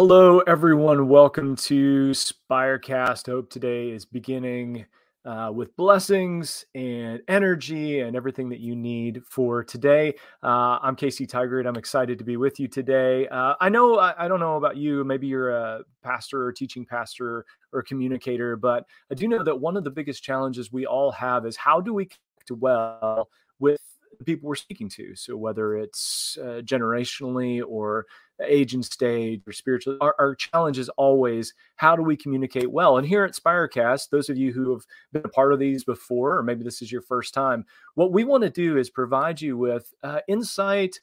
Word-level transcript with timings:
Hello, 0.00 0.38
everyone. 0.46 1.08
Welcome 1.08 1.56
to 1.56 2.10
Spirecast. 2.10 3.26
Hope 3.26 3.50
today 3.50 3.90
is 3.90 4.04
beginning 4.04 4.86
uh, 5.24 5.50
with 5.52 5.76
blessings 5.76 6.64
and 6.76 7.20
energy 7.26 7.98
and 7.98 8.14
everything 8.14 8.48
that 8.50 8.60
you 8.60 8.76
need 8.76 9.24
for 9.28 9.64
today. 9.64 10.14
Uh, 10.40 10.78
I'm 10.80 10.94
Casey 10.94 11.26
Tigert. 11.26 11.66
I'm 11.66 11.74
excited 11.74 12.16
to 12.18 12.24
be 12.24 12.36
with 12.36 12.60
you 12.60 12.68
today. 12.68 13.26
Uh, 13.26 13.56
I 13.60 13.70
know, 13.70 13.98
I, 13.98 14.26
I, 14.26 14.28
don't 14.28 14.38
know 14.38 14.54
about 14.54 14.76
you, 14.76 15.02
maybe 15.02 15.26
you're 15.26 15.50
a 15.50 15.80
pastor 16.04 16.44
or 16.44 16.52
teaching 16.52 16.86
pastor 16.86 17.44
or 17.72 17.82
communicator, 17.82 18.54
but 18.54 18.84
I 19.10 19.16
do 19.16 19.26
know 19.26 19.42
that 19.42 19.60
one 19.60 19.76
of 19.76 19.82
the 19.82 19.90
biggest 19.90 20.22
challenges 20.22 20.70
we 20.70 20.86
all 20.86 21.10
have 21.10 21.44
is 21.44 21.56
how 21.56 21.80
do 21.80 21.92
we 21.92 22.04
connect 22.04 22.62
well 22.62 23.28
with 23.58 23.80
the 24.18 24.24
people 24.24 24.48
we're 24.48 24.54
speaking 24.54 24.88
to. 24.90 25.16
So 25.16 25.36
whether 25.36 25.76
it's 25.76 26.38
uh, 26.40 26.60
generationally 26.64 27.62
or 27.66 28.06
age 28.46 28.74
and 28.74 28.84
stage 28.84 29.42
or 29.46 29.52
spiritual, 29.52 29.96
our, 30.00 30.14
our, 30.18 30.34
challenge 30.34 30.78
is 30.78 30.88
always 30.90 31.54
how 31.76 31.96
do 31.96 32.02
we 32.02 32.16
communicate 32.16 32.70
well? 32.70 32.98
And 32.98 33.06
here 33.06 33.24
at 33.24 33.34
Spirecast, 33.34 34.10
those 34.10 34.28
of 34.28 34.36
you 34.36 34.52
who 34.52 34.72
have 34.72 34.86
been 35.12 35.22
a 35.24 35.28
part 35.28 35.52
of 35.52 35.58
these 35.58 35.84
before, 35.84 36.38
or 36.38 36.42
maybe 36.42 36.64
this 36.64 36.82
is 36.82 36.92
your 36.92 37.02
first 37.02 37.34
time, 37.34 37.64
what 37.94 38.12
we 38.12 38.24
want 38.24 38.44
to 38.44 38.50
do 38.50 38.76
is 38.76 38.90
provide 38.90 39.40
you 39.40 39.56
with 39.56 39.92
uh, 40.02 40.20
insight 40.28 40.98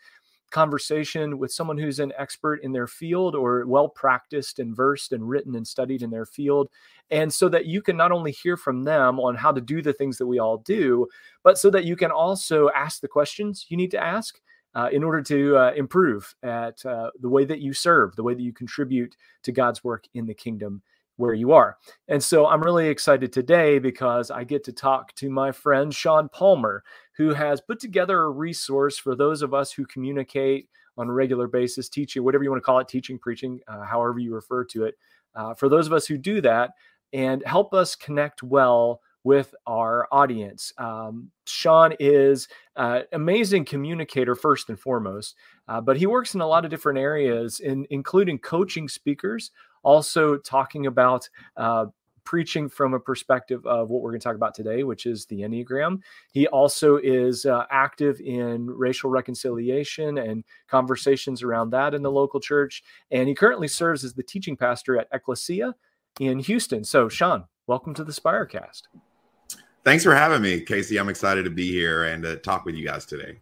conversation 0.52 1.38
with 1.38 1.52
someone 1.52 1.78
who's 1.78 2.00
an 2.00 2.14
expert 2.18 2.64
in 2.64 2.72
their 2.72 2.88
field 2.88 3.36
or 3.36 3.66
well 3.66 3.90
practiced 3.90 4.60
and 4.60 4.76
versed 4.76 5.12
and 5.12 5.28
written 5.28 5.56
and 5.56 5.68
studied 5.68 6.02
in 6.02 6.10
their 6.10 6.26
field. 6.26 6.70
And 7.12 7.34
so 7.34 7.50
that 7.50 7.66
you 7.66 7.82
can 7.82 7.98
not 7.98 8.14
only 8.14 8.32
hear 8.32 8.56
from 8.56 8.84
them 8.84 9.20
on 9.20 9.36
how 9.36 9.52
to 9.52 9.60
do 9.60 9.82
the 9.82 9.92
things 9.92 10.18
that 10.18 10.28
we 10.28 10.40
all 10.40 10.60
do, 10.60 11.08
but 11.44 11.58
so 11.58 11.70
that 11.72 11.84
you 11.84 11.96
can 11.96 12.10
also 12.10 12.70
ask 12.70 13.02
the 13.02 13.08
questions 13.08 13.66
you 13.70 13.76
need 13.76 13.92
to 13.92 14.02
ask. 14.02 14.40
Uh, 14.76 14.90
in 14.92 15.04
order 15.04 15.22
to 15.22 15.58
uh, 15.58 15.72
improve 15.76 16.36
at 16.44 16.86
uh, 16.86 17.10
the 17.22 17.30
way 17.30 17.46
that 17.46 17.62
you 17.62 17.74
serve, 17.74 18.16
the 18.18 18.24
way 18.24 18.34
that 18.34 18.44
you 18.44 18.52
contribute 18.54 19.16
to 19.42 19.54
God's 19.54 19.84
work 19.84 20.04
in 20.14 20.26
the 20.26 20.34
kingdom 20.34 20.82
where 21.18 21.34
you 21.34 21.54
are. 21.54 21.78
And 22.08 22.22
so 22.22 22.48
I'm 22.48 22.62
really 22.62 22.88
excited 22.90 23.32
today 23.32 23.80
because 23.80 24.30
I 24.32 24.44
get 24.44 24.64
to 24.66 24.74
talk 24.74 25.16
to 25.16 25.30
my 25.30 25.52
friend 25.52 25.94
Sean 25.94 26.30
Palmer, 26.30 26.84
who 27.18 27.34
has 27.34 27.62
put 27.62 27.80
together 27.80 28.24
a 28.24 28.30
resource 28.30 28.98
for 28.98 29.16
those 29.16 29.42
of 29.42 29.54
us 29.54 29.72
who 29.72 29.86
communicate 29.86 30.68
on 30.98 31.08
a 31.10 31.14
regular 31.14 31.48
basis, 31.48 31.90
teaching, 31.90 32.24
whatever 32.24 32.44
you 32.44 32.50
want 32.50 32.62
to 32.62 32.66
call 32.66 32.80
it, 32.80 32.88
teaching, 32.88 33.20
preaching, 33.20 33.60
uh, 33.68 33.84
however 33.84 34.20
you 34.20 34.34
refer 34.34 34.64
to 34.66 34.86
it. 34.86 34.96
Uh, 35.36 35.54
for 35.54 35.70
those 35.70 35.88
of 35.88 35.94
us 35.94 36.06
who 36.06 36.18
do 36.18 36.42
that 36.42 36.72
and 37.14 37.44
help 37.46 37.74
us 37.74 37.96
connect 37.96 38.44
well 38.44 39.02
with 39.26 39.54
our 39.66 40.08
audience. 40.12 40.72
Um, 40.78 41.32
Sean 41.46 41.94
is 42.00 42.48
an 42.76 43.04
amazing 43.12 43.66
communicator 43.66 44.36
first 44.36 44.70
and 44.70 44.80
foremost, 44.80 45.36
uh, 45.68 45.82
but 45.82 45.98
he 45.98 46.06
works 46.06 46.36
in 46.36 46.42
a 46.42 46.48
lot 46.48 46.64
of 46.64 46.72
different 46.72 47.00
areas, 47.00 47.60
in, 47.60 47.88
including 47.90 48.38
coaching 48.38 48.88
speakers, 48.88 49.52
also 49.84 50.38
talking 50.38 50.86
about 50.86 51.28
uh, 51.58 51.88
preaching 52.24 52.70
from 52.70 52.94
a 52.94 53.00
perspective 53.00 53.66
of 53.66 53.90
what 53.90 54.02
we're 54.02 54.12
going 54.12 54.20
to 54.20 54.24
talk 54.24 54.36
about 54.36 54.54
today, 54.54 54.84
which 54.84 55.08
is 55.08 55.26
the 55.26 55.42
Enneagram. 55.42 56.00
He 56.32 56.48
also 56.48 56.98
is 56.98 57.48
uh, 57.48 57.66
active 57.72 58.22
in 58.22 58.68
racial 58.68 59.10
reconciliation 59.10 60.20
and 60.20 60.44
conversations 60.68 61.42
around 61.42 61.72
that 61.72 61.96
in 61.96 62.04
the 62.04 62.12
local 62.12 62.40
church. 62.40 62.84
And 63.10 63.28
he 63.28 63.34
currently 63.34 63.68
serves 63.68 64.04
as 64.04 64.14
the 64.14 64.24
teaching 64.24 64.56
pastor 64.56 65.00
at 65.00 65.08
Ecclesia 65.12 65.74
in 66.20 66.40
Houston. 66.40 66.84
So, 66.84 67.10
Sean, 67.10 67.46
welcome 67.66 67.96
to 67.96 68.04
the 68.04 68.12
Spirecast. 68.12 68.84
Thanks 69.86 70.04
for 70.04 70.16
having 70.16 70.42
me, 70.42 70.62
Casey. 70.62 70.98
I'm 70.98 71.10
excited 71.10 71.46
to 71.46 71.52
be 71.52 71.72
here 71.72 72.06
and 72.06 72.24
to 72.24 72.38
talk 72.38 72.66
with 72.66 72.76
you 72.76 72.84
guys 72.84 73.06
today. 73.06 73.38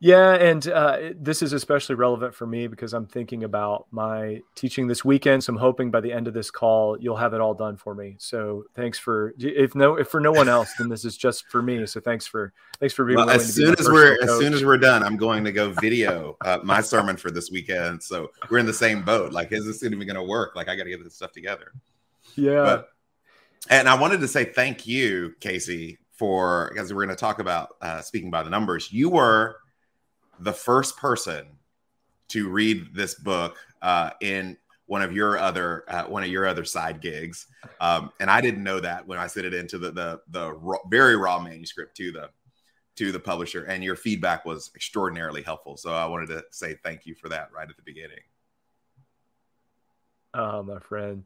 Yeah, 0.00 0.34
and 0.34 0.64
uh, 0.68 0.98
this 1.16 1.42
is 1.42 1.52
especially 1.52 1.96
relevant 1.96 2.32
for 2.32 2.46
me 2.46 2.68
because 2.68 2.92
I'm 2.92 3.06
thinking 3.06 3.42
about 3.42 3.88
my 3.90 4.40
teaching 4.54 4.86
this 4.86 5.04
weekend. 5.04 5.42
So 5.42 5.52
I'm 5.52 5.58
hoping 5.58 5.90
by 5.90 6.00
the 6.00 6.12
end 6.12 6.28
of 6.28 6.34
this 6.34 6.52
call 6.52 6.96
you'll 7.00 7.16
have 7.16 7.34
it 7.34 7.40
all 7.40 7.54
done 7.54 7.76
for 7.76 7.96
me. 7.96 8.14
So 8.20 8.66
thanks 8.76 8.96
for 9.00 9.34
if 9.36 9.74
no 9.74 9.96
if 9.96 10.06
for 10.06 10.20
no 10.20 10.30
one 10.30 10.48
else, 10.48 10.72
then 10.78 10.88
this 10.88 11.04
is 11.04 11.16
just 11.16 11.48
for 11.48 11.60
me. 11.60 11.84
So 11.86 11.98
thanks 11.98 12.28
for 12.28 12.52
thanks 12.78 12.94
for 12.94 13.04
being. 13.04 13.16
Well, 13.16 13.28
as 13.28 13.52
soon 13.52 13.74
as 13.76 13.88
we're 13.88 14.16
coach. 14.18 14.28
as 14.28 14.38
soon 14.38 14.54
as 14.54 14.64
we're 14.64 14.78
done, 14.78 15.02
I'm 15.02 15.16
going 15.16 15.42
to 15.42 15.50
go 15.50 15.72
video 15.72 16.36
uh, 16.44 16.60
my 16.62 16.80
sermon 16.80 17.16
for 17.16 17.32
this 17.32 17.50
weekend. 17.50 18.00
So 18.00 18.30
we're 18.48 18.58
in 18.58 18.66
the 18.66 18.72
same 18.72 19.02
boat. 19.02 19.32
Like, 19.32 19.50
is 19.50 19.66
this 19.66 19.82
even 19.82 19.98
going 19.98 20.14
to 20.14 20.22
work? 20.22 20.54
Like, 20.54 20.68
I 20.68 20.76
got 20.76 20.84
to 20.84 20.90
get 20.90 21.02
this 21.02 21.16
stuff 21.16 21.32
together. 21.32 21.72
Yeah. 22.36 22.62
But, 22.62 22.90
and 23.70 23.88
I 23.88 23.98
wanted 23.98 24.20
to 24.20 24.28
say 24.28 24.44
thank 24.44 24.86
you, 24.86 25.34
Casey, 25.40 25.98
for 26.12 26.70
because 26.72 26.92
we're 26.92 27.04
going 27.04 27.16
to 27.16 27.20
talk 27.20 27.38
about 27.38 27.76
uh, 27.80 28.00
speaking 28.00 28.30
by 28.30 28.42
the 28.42 28.50
numbers. 28.50 28.92
You 28.92 29.10
were 29.10 29.56
the 30.40 30.52
first 30.52 30.96
person 30.96 31.46
to 32.28 32.48
read 32.48 32.94
this 32.94 33.14
book 33.14 33.56
uh, 33.82 34.10
in 34.20 34.56
one 34.86 35.02
of 35.02 35.12
your 35.12 35.38
other 35.38 35.84
uh, 35.88 36.04
one 36.04 36.22
of 36.22 36.30
your 36.30 36.46
other 36.46 36.64
side 36.64 37.00
gigs, 37.00 37.46
um, 37.80 38.10
and 38.20 38.30
I 38.30 38.40
didn't 38.40 38.62
know 38.62 38.80
that 38.80 39.06
when 39.06 39.18
I 39.18 39.26
sent 39.26 39.46
it 39.46 39.54
into 39.54 39.78
the 39.78 39.90
the 39.90 40.20
the 40.30 40.52
raw, 40.52 40.78
very 40.90 41.16
raw 41.16 41.38
manuscript 41.38 41.96
to 41.98 42.12
the 42.12 42.30
to 42.96 43.12
the 43.12 43.20
publisher, 43.20 43.64
and 43.64 43.84
your 43.84 43.94
feedback 43.94 44.44
was 44.44 44.70
extraordinarily 44.74 45.42
helpful. 45.42 45.76
So 45.76 45.92
I 45.92 46.06
wanted 46.06 46.28
to 46.30 46.42
say 46.50 46.76
thank 46.82 47.06
you 47.06 47.14
for 47.14 47.28
that 47.28 47.50
right 47.54 47.68
at 47.68 47.76
the 47.76 47.82
beginning. 47.84 48.18
Oh, 50.34 50.62
my 50.62 50.80
friend. 50.80 51.24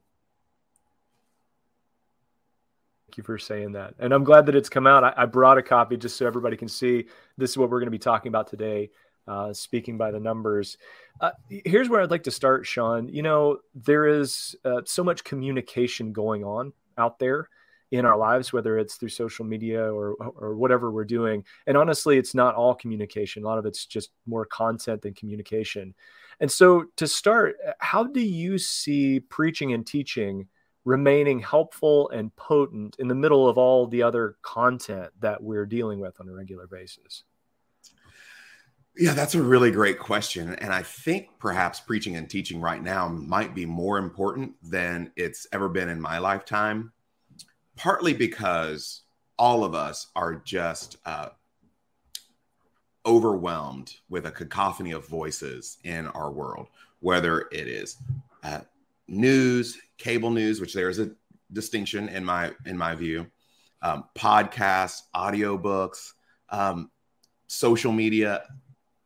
You 3.17 3.23
for 3.23 3.39
saying 3.39 3.73
that. 3.73 3.95
And 3.99 4.13
I'm 4.13 4.25
glad 4.25 4.47
that 4.47 4.55
it's 4.55 4.69
come 4.69 4.87
out. 4.87 5.05
I, 5.05 5.13
I, 5.17 5.27
brought 5.27 5.59
a 5.59 5.63
copy 5.63 5.97
just 5.97 6.17
so 6.17 6.27
everybody 6.27 6.57
can 6.57 6.69
see 6.69 7.07
this 7.37 7.51
is 7.51 7.59
what 7.59 7.71
we're 7.71 7.81
going 7.81 7.87
to 7.87 7.91
be 7.91 7.99
talking 7.99 8.29
about 8.29 8.49
today, 8.49 8.91
uh, 9.27 9.53
speaking 9.53 9.97
by 9.97 10.11
the 10.11 10.21
numbers. 10.21 10.79
Uh, 11.21 11.31
here's 11.49 11.89
where 11.89 12.01
I'd 12.01 12.11
like 12.11 12.25
to 12.25 12.31
start, 12.31 12.67
Sean. 12.67 13.09
You 13.09 13.23
know, 13.23 13.59
there 13.75 14.07
is 14.07 14.57
uh, 14.65 14.83
so 14.85 15.05
much 15.05 15.25
communication 15.25 16.13
going 16.13 16.45
on 16.45 16.73
out 16.99 17.19
there 17.19 17.49
in 17.91 18.07
our 18.07 18.17
lives, 18.17 18.53
whether 18.53 18.79
it's 18.79 18.95
through 18.95 19.11
social 19.11 19.45
media 19.45 19.93
or, 19.93 20.15
or 20.15 20.57
whatever 20.57 20.91
we're 20.91 21.05
doing. 21.05 21.45
And 21.67 21.77
honestly, 21.77 22.17
it's 22.17 22.35
not 22.35 22.55
all 22.55 22.75
communication. 22.75 23.45
A 23.45 23.47
lot 23.47 23.59
of 23.59 23.67
it's 23.67 23.85
just 23.85 24.11
more 24.27 24.47
content 24.47 25.03
than 25.03 25.15
communication. 25.15 25.95
And 26.41 26.51
so 26.51 26.87
to 26.97 27.07
start, 27.07 27.57
how 27.79 28.05
do 28.05 28.21
you 28.21 28.59
see 28.59 29.21
preaching 29.21 29.73
and 29.73 29.87
teaching– 29.87 30.49
remaining 30.85 31.39
helpful 31.39 32.11
and 32.11 32.35
potent 32.37 32.97
in 32.99 33.09
the 33.09 33.15
middle 33.15 33.49
of 33.49 33.59
all 33.59 33.87
the 33.87 34.03
other 34.03 34.37
content 34.43 35.11
that 35.21 35.43
we're 35.43 35.67
dealing 35.67 36.01
with 36.01 36.21
on 36.21 36.29
a 36.29 36.33
regular 36.33 36.67
basis? 36.67 37.25
Yeah, 38.97 39.15
that's 39.15 39.35
a 39.35 39.43
really 39.43 39.71
great 39.71 39.99
question. 39.99 40.55
And 40.57 40.73
I 40.73 40.83
think 40.83 41.29
perhaps 41.39 41.81
preaching 41.81 42.17
and 42.17 42.29
teaching 42.29 42.61
right 42.61 42.83
now 42.83 43.09
might 43.09 43.55
be 43.55 43.65
more 43.65 43.97
important 43.97 44.55
than 44.63 45.13
it's 45.17 45.47
ever 45.53 45.69
been 45.69 45.89
in 45.89 46.01
my 46.01 46.19
lifetime, 46.19 46.93
partly 47.75 48.13
because 48.13 49.03
all 49.39 49.65
of 49.65 49.75
us 49.75 50.09
are 50.15 50.35
just 50.35 50.99
uh, 51.07 51.31
overwhelmed 53.07 53.95
with 54.11 54.27
a 54.27 54.31
cacophony 54.31 54.91
of 54.91 55.09
voices 55.09 55.79
in 55.85 56.07
our 56.09 56.31
world, 56.31 56.69
whether 57.01 57.49
it 57.51 57.69
is 57.69 57.97
uh, 58.45 58.61
news, 59.09 59.79
cable 60.03 60.31
news, 60.31 60.61
which 60.61 60.75
there 60.75 60.89
is 60.89 60.99
a 60.99 61.13
distinction 61.53 62.09
in 62.09 62.25
my 62.25 62.53
in 62.67 62.77
my 62.77 62.95
view, 62.95 63.27
um, 63.83 64.05
podcasts, 64.17 65.03
audiobooks, 65.15 66.13
um, 66.51 66.91
social 67.47 67.93
media. 67.93 68.43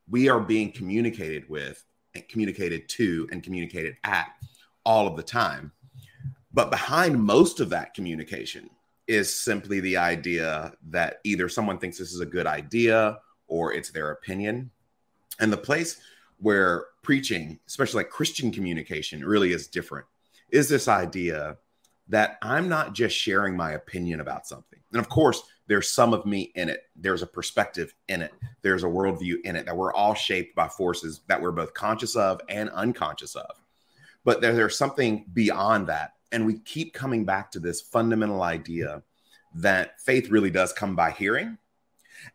We 0.08 0.28
are 0.28 0.40
being 0.40 0.72
communicated 0.72 1.48
with 1.48 1.84
and 2.14 2.26
communicated 2.28 2.88
to 2.90 3.28
and 3.30 3.42
communicated 3.42 3.96
at 4.04 4.28
all 4.84 5.06
of 5.06 5.16
the 5.16 5.22
time. 5.22 5.72
But 6.52 6.70
behind 6.70 7.22
most 7.22 7.60
of 7.60 7.68
that 7.70 7.92
communication 7.92 8.70
is 9.06 9.34
simply 9.34 9.80
the 9.80 9.98
idea 9.98 10.72
that 10.88 11.20
either 11.24 11.48
someone 11.48 11.78
thinks 11.78 11.98
this 11.98 12.12
is 12.12 12.20
a 12.20 12.26
good 12.26 12.46
idea 12.46 13.18
or 13.46 13.72
it's 13.72 13.90
their 13.90 14.12
opinion. 14.12 14.70
And 15.38 15.52
the 15.52 15.58
place 15.58 16.00
where 16.38 16.86
preaching, 17.02 17.58
especially 17.66 18.04
like 18.04 18.10
Christian 18.10 18.50
communication, 18.50 19.24
really 19.24 19.52
is 19.52 19.66
different, 19.66 20.06
is 20.50 20.68
this 20.68 20.88
idea 20.88 21.56
that 22.08 22.38
I'm 22.42 22.68
not 22.68 22.94
just 22.94 23.16
sharing 23.16 23.56
my 23.56 23.72
opinion 23.72 24.20
about 24.20 24.46
something. 24.46 24.78
And 24.92 25.00
of 25.00 25.08
course, 25.08 25.42
there's 25.66 25.88
some 25.88 26.14
of 26.14 26.24
me 26.24 26.52
in 26.54 26.68
it. 26.68 26.82
There's 26.94 27.22
a 27.22 27.26
perspective 27.26 27.92
in 28.08 28.22
it. 28.22 28.32
There's 28.62 28.84
a 28.84 28.88
worldview 28.88 29.40
in 29.44 29.56
it 29.56 29.66
that 29.66 29.76
we're 29.76 29.92
all 29.92 30.14
shaped 30.14 30.54
by 30.54 30.68
forces 30.68 31.22
that 31.26 31.40
we're 31.40 31.50
both 31.50 31.74
conscious 31.74 32.14
of 32.14 32.40
and 32.48 32.70
unconscious 32.70 33.34
of. 33.34 33.50
But 34.24 34.40
there, 34.40 34.54
there's 34.54 34.78
something 34.78 35.26
beyond 35.32 35.88
that. 35.88 36.12
And 36.30 36.46
we 36.46 36.60
keep 36.60 36.94
coming 36.94 37.24
back 37.24 37.50
to 37.52 37.60
this 37.60 37.80
fundamental 37.80 38.42
idea 38.42 39.02
that 39.56 40.00
faith 40.00 40.30
really 40.30 40.50
does 40.50 40.72
come 40.72 40.94
by 40.94 41.10
hearing 41.10 41.58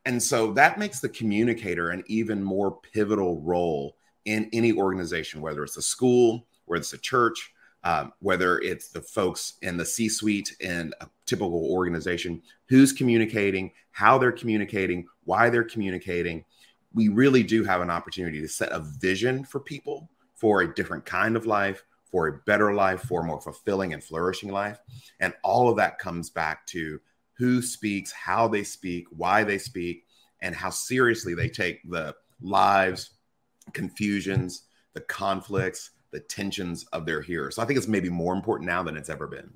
and 0.05 0.21
so 0.21 0.53
that 0.53 0.79
makes 0.79 0.99
the 0.99 1.09
communicator 1.09 1.89
an 1.89 2.03
even 2.07 2.43
more 2.43 2.79
pivotal 2.93 3.41
role 3.41 3.97
in 4.25 4.49
any 4.53 4.73
organization, 4.73 5.41
whether 5.41 5.63
it's 5.63 5.77
a 5.77 5.81
school, 5.81 6.47
whether 6.65 6.81
it's 6.81 6.93
a 6.93 6.97
church, 6.97 7.53
um, 7.83 8.13
whether 8.19 8.59
it's 8.59 8.89
the 8.89 9.01
folks 9.01 9.53
in 9.61 9.77
the 9.77 9.85
C 9.85 10.07
suite 10.07 10.55
in 10.59 10.93
a 11.01 11.07
typical 11.25 11.67
organization, 11.71 12.41
who's 12.67 12.93
communicating, 12.93 13.71
how 13.91 14.17
they're 14.17 14.31
communicating, 14.31 15.07
why 15.23 15.49
they're 15.49 15.63
communicating. 15.63 16.45
We 16.93 17.07
really 17.07 17.43
do 17.43 17.63
have 17.63 17.81
an 17.81 17.89
opportunity 17.89 18.41
to 18.41 18.47
set 18.47 18.71
a 18.71 18.79
vision 18.79 19.43
for 19.43 19.59
people 19.59 20.09
for 20.35 20.61
a 20.61 20.73
different 20.73 21.05
kind 21.05 21.35
of 21.35 21.45
life, 21.45 21.83
for 22.11 22.27
a 22.27 22.39
better 22.45 22.73
life, 22.73 23.01
for 23.01 23.21
a 23.21 23.23
more 23.23 23.39
fulfilling 23.39 23.93
and 23.93 24.03
flourishing 24.03 24.51
life. 24.51 24.79
And 25.19 25.33
all 25.43 25.69
of 25.69 25.77
that 25.77 25.99
comes 25.99 26.29
back 26.29 26.65
to 26.67 26.99
who 27.33 27.61
speaks, 27.61 28.11
how 28.11 28.47
they 28.47 28.63
speak, 28.63 29.05
why 29.11 29.43
they 29.43 29.57
speak, 29.57 30.05
and 30.41 30.55
how 30.55 30.69
seriously 30.71 31.33
they 31.35 31.47
take 31.47 31.87
the 31.89 32.15
lives, 32.41 33.11
confusions, 33.73 34.63
the 34.93 35.01
conflicts, 35.01 35.91
the 36.11 36.19
tensions 36.19 36.85
of 36.91 37.05
their 37.05 37.21
hearers. 37.21 37.55
So 37.55 37.61
I 37.61 37.65
think 37.65 37.77
it's 37.77 37.87
maybe 37.87 38.09
more 38.09 38.33
important 38.33 38.69
now 38.69 38.83
than 38.83 38.97
it's 38.97 39.09
ever 39.09 39.27
been. 39.27 39.51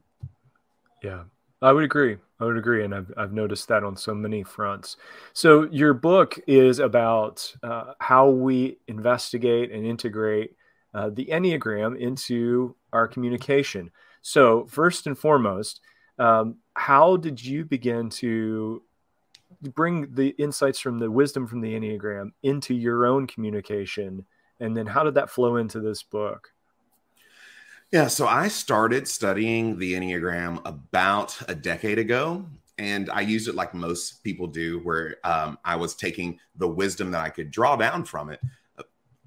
Yeah, 1.03 1.23
I 1.61 1.71
would 1.71 1.83
agree. 1.83 2.17
I 2.39 2.45
would 2.45 2.57
agree, 2.57 2.83
and 2.83 2.93
I've 2.93 3.11
I've 3.15 3.33
noticed 3.33 3.67
that 3.67 3.83
on 3.83 3.95
so 3.95 4.13
many 4.13 4.43
fronts. 4.43 4.97
So 5.33 5.63
your 5.71 5.93
book 5.93 6.37
is 6.47 6.79
about 6.79 7.53
uh, 7.63 7.93
how 7.99 8.29
we 8.29 8.77
investigate 8.87 9.71
and 9.71 9.85
integrate 9.85 10.55
uh, 10.93 11.09
the 11.09 11.25
Enneagram 11.25 11.99
into 11.99 12.75
our 12.93 13.07
communication. 13.07 13.91
So 14.21 14.65
first 14.65 15.07
and 15.07 15.17
foremost, 15.17 15.81
um, 16.17 16.57
how 16.73 17.17
did 17.17 17.43
you 17.43 17.65
begin 17.65 18.09
to 18.09 18.81
bring 19.61 20.13
the 20.13 20.29
insights 20.29 20.79
from 20.79 20.99
the 20.99 21.11
wisdom 21.11 21.47
from 21.47 21.61
the 21.61 21.73
Enneagram 21.73 22.31
into 22.43 22.73
your 22.73 23.05
own 23.05 23.27
communication? 23.27 24.25
And 24.59 24.75
then 24.75 24.87
how 24.87 25.03
did 25.03 25.15
that 25.15 25.29
flow 25.29 25.57
into 25.57 25.79
this 25.79 26.03
book? 26.03 26.51
Yeah, 27.91 28.07
so 28.07 28.27
I 28.27 28.47
started 28.47 29.07
studying 29.07 29.77
the 29.77 29.93
Enneagram 29.93 30.61
about 30.65 31.37
a 31.47 31.55
decade 31.55 31.99
ago. 31.99 32.45
And 32.77 33.09
I 33.09 33.21
used 33.21 33.47
it 33.47 33.55
like 33.55 33.73
most 33.73 34.21
people 34.23 34.47
do, 34.47 34.79
where 34.79 35.15
um, 35.23 35.57
I 35.63 35.77
was 35.77 35.95
taking 35.95 36.39
the 36.57 36.67
wisdom 36.67 37.11
that 37.11 37.21
I 37.21 37.29
could 37.29 37.49
draw 37.49 37.77
down 37.77 38.03
from 38.03 38.29
it. 38.29 38.41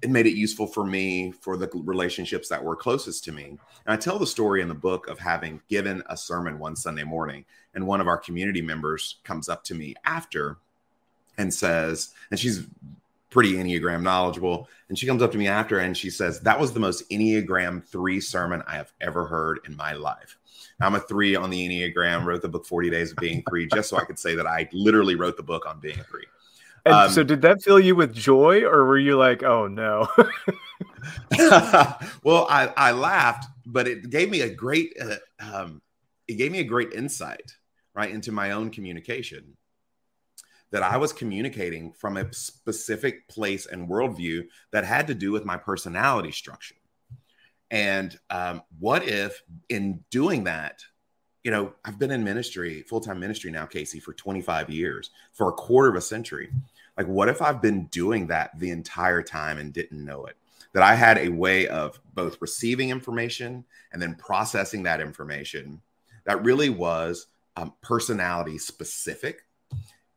It 0.01 0.11
made 0.11 0.27
it 0.27 0.35
useful 0.35 0.67
for 0.67 0.85
me 0.85 1.31
for 1.31 1.57
the 1.57 1.67
relationships 1.73 2.47
that 2.49 2.63
were 2.63 2.75
closest 2.75 3.23
to 3.23 3.31
me. 3.31 3.45
And 3.45 3.59
I 3.87 3.97
tell 3.97 4.19
the 4.19 4.27
story 4.27 4.61
in 4.61 4.67
the 4.67 4.75
book 4.75 5.07
of 5.07 5.19
having 5.19 5.61
given 5.67 6.03
a 6.07 6.15
sermon 6.15 6.59
one 6.59 6.75
Sunday 6.75 7.03
morning, 7.03 7.43
and 7.73 7.87
one 7.87 8.01
of 8.01 8.07
our 8.07 8.17
community 8.17 8.61
members 8.61 9.15
comes 9.23 9.49
up 9.49 9.63
to 9.65 9.73
me 9.75 9.95
after 10.05 10.57
and 11.37 11.53
says, 11.53 12.13
and 12.29 12.39
she's 12.39 12.65
pretty 13.29 13.53
Enneagram 13.53 14.01
knowledgeable. 14.01 14.67
And 14.89 14.97
she 14.97 15.05
comes 15.05 15.21
up 15.21 15.31
to 15.31 15.37
me 15.37 15.47
after 15.47 15.79
and 15.79 15.95
she 15.95 16.09
says, 16.09 16.39
That 16.41 16.59
was 16.59 16.73
the 16.73 16.79
most 16.79 17.09
Enneagram 17.09 17.83
three 17.83 18.19
sermon 18.19 18.63
I 18.67 18.75
have 18.75 18.91
ever 19.01 19.25
heard 19.25 19.59
in 19.67 19.75
my 19.75 19.93
life. 19.93 20.37
I'm 20.81 20.95
a 20.95 20.99
three 20.99 21.35
on 21.35 21.49
the 21.49 21.67
Enneagram, 21.67 22.23
wrote 22.23 22.41
the 22.41 22.47
book 22.47 22.65
40 22.65 22.89
Days 22.89 23.11
of 23.11 23.17
Being 23.17 23.43
Three, 23.49 23.67
just 23.67 23.89
so 23.89 23.97
I 23.97 24.05
could 24.05 24.17
say 24.17 24.35
that 24.35 24.47
I 24.47 24.69
literally 24.71 25.15
wrote 25.15 25.35
the 25.35 25.43
book 25.43 25.65
on 25.65 25.79
being 25.79 25.97
three. 26.09 26.25
And 26.85 26.93
um, 26.93 27.09
so, 27.09 27.23
did 27.23 27.41
that 27.41 27.61
fill 27.61 27.79
you 27.79 27.95
with 27.95 28.13
joy, 28.13 28.63
or 28.63 28.85
were 28.85 28.97
you 28.97 29.17
like, 29.17 29.43
"Oh 29.43 29.67
no"? 29.67 30.07
well, 32.23 32.47
I, 32.49 32.71
I 32.77 32.91
laughed, 32.93 33.47
but 33.65 33.87
it 33.89 34.09
gave 34.09 34.29
me 34.29 34.41
a 34.41 34.49
great 34.49 34.95
uh, 34.99 35.15
um, 35.41 35.81
it 36.29 36.35
gave 36.35 36.53
me 36.53 36.59
a 36.59 36.63
great 36.63 36.93
insight 36.93 37.53
right 37.93 38.09
into 38.09 38.31
my 38.31 38.51
own 38.51 38.69
communication 38.69 39.57
that 40.71 40.83
I 40.83 40.97
was 40.97 41.13
communicating 41.13 41.91
from 41.93 42.17
a 42.17 42.31
specific 42.33 43.27
place 43.27 43.65
and 43.65 43.89
worldview 43.89 44.47
that 44.71 44.85
had 44.85 45.07
to 45.07 45.15
do 45.15 45.31
with 45.31 45.45
my 45.45 45.57
personality 45.57 46.31
structure. 46.31 46.75
And 47.71 48.17
um, 48.29 48.61
what 48.79 49.07
if, 49.07 49.41
in 49.69 50.03
doing 50.09 50.45
that, 50.45 50.81
you 51.43 51.51
know, 51.51 51.73
I've 51.85 51.99
been 51.99 52.11
in 52.11 52.23
ministry, 52.23 52.81
full 52.83 53.01
time 53.01 53.19
ministry 53.19 53.51
now, 53.51 53.65
Casey, 53.65 53.99
for 53.99 54.13
25 54.13 54.69
years, 54.69 55.11
for 55.33 55.49
a 55.49 55.53
quarter 55.53 55.89
of 55.89 55.95
a 55.95 56.01
century. 56.01 56.49
Like, 56.97 57.07
what 57.07 57.29
if 57.29 57.41
I've 57.41 57.61
been 57.61 57.85
doing 57.85 58.27
that 58.27 58.57
the 58.59 58.71
entire 58.71 59.23
time 59.23 59.57
and 59.57 59.71
didn't 59.71 60.03
know 60.03 60.25
it? 60.25 60.35
That 60.73 60.83
I 60.83 60.95
had 60.95 61.17
a 61.17 61.29
way 61.29 61.67
of 61.67 61.99
both 62.13 62.37
receiving 62.41 62.89
information 62.89 63.63
and 63.91 64.01
then 64.01 64.15
processing 64.15 64.83
that 64.83 65.01
information 65.01 65.81
that 66.25 66.43
really 66.43 66.69
was 66.69 67.27
um, 67.55 67.73
personality 67.81 68.57
specific 68.57 69.45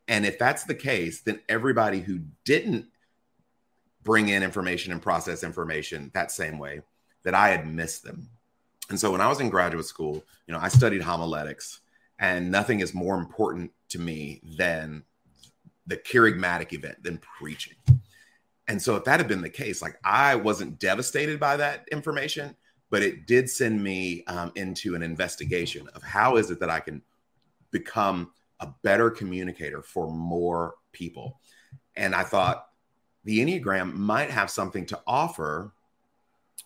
and 0.08 0.26
if 0.26 0.38
that's 0.38 0.64
the 0.64 0.74
case, 0.74 1.22
then 1.22 1.40
everybody 1.48 2.00
who 2.00 2.20
didn't 2.44 2.86
bring 4.02 4.28
in 4.28 4.42
information 4.42 4.92
and 4.92 5.00
process 5.00 5.44
information 5.44 6.10
that 6.14 6.32
same 6.32 6.58
way, 6.58 6.82
that 7.22 7.34
I 7.34 7.48
had 7.48 7.72
missed 7.72 8.02
them. 8.02 8.28
And 8.90 8.98
so 8.98 9.12
when 9.12 9.20
I 9.20 9.28
was 9.28 9.40
in 9.40 9.48
graduate 9.48 9.86
school, 9.86 10.24
you 10.46 10.52
know, 10.52 10.60
I 10.60 10.68
studied 10.68 11.02
homiletics, 11.02 11.80
and 12.18 12.50
nothing 12.50 12.80
is 12.80 12.94
more 12.94 13.16
important 13.16 13.70
to 13.90 13.98
me 13.98 14.40
than 14.58 15.04
the 15.86 15.96
kerygmatic 15.96 16.72
event, 16.72 17.02
than 17.02 17.18
preaching. 17.18 17.74
And 18.68 18.80
so 18.80 18.96
if 18.96 19.04
that 19.04 19.20
had 19.20 19.28
been 19.28 19.40
the 19.40 19.50
case, 19.50 19.82
like 19.82 19.98
I 20.04 20.34
wasn't 20.34 20.78
devastated 20.78 21.40
by 21.40 21.56
that 21.56 21.88
information, 21.90 22.56
but 22.90 23.02
it 23.02 23.26
did 23.26 23.48
send 23.48 23.82
me 23.82 24.24
um, 24.26 24.52
into 24.54 24.94
an 24.94 25.02
investigation 25.02 25.88
of 25.94 26.02
how 26.02 26.36
is 26.36 26.50
it 26.50 26.60
that 26.60 26.70
I 26.70 26.80
can 26.80 27.02
become 27.70 28.30
a 28.62 28.74
better 28.82 29.10
communicator 29.10 29.82
for 29.82 30.10
more 30.10 30.76
people. 30.92 31.40
And 31.96 32.14
I 32.14 32.22
thought 32.22 32.68
the 33.24 33.40
Enneagram 33.40 33.92
might 33.94 34.30
have 34.30 34.50
something 34.50 34.86
to 34.86 35.00
offer 35.06 35.74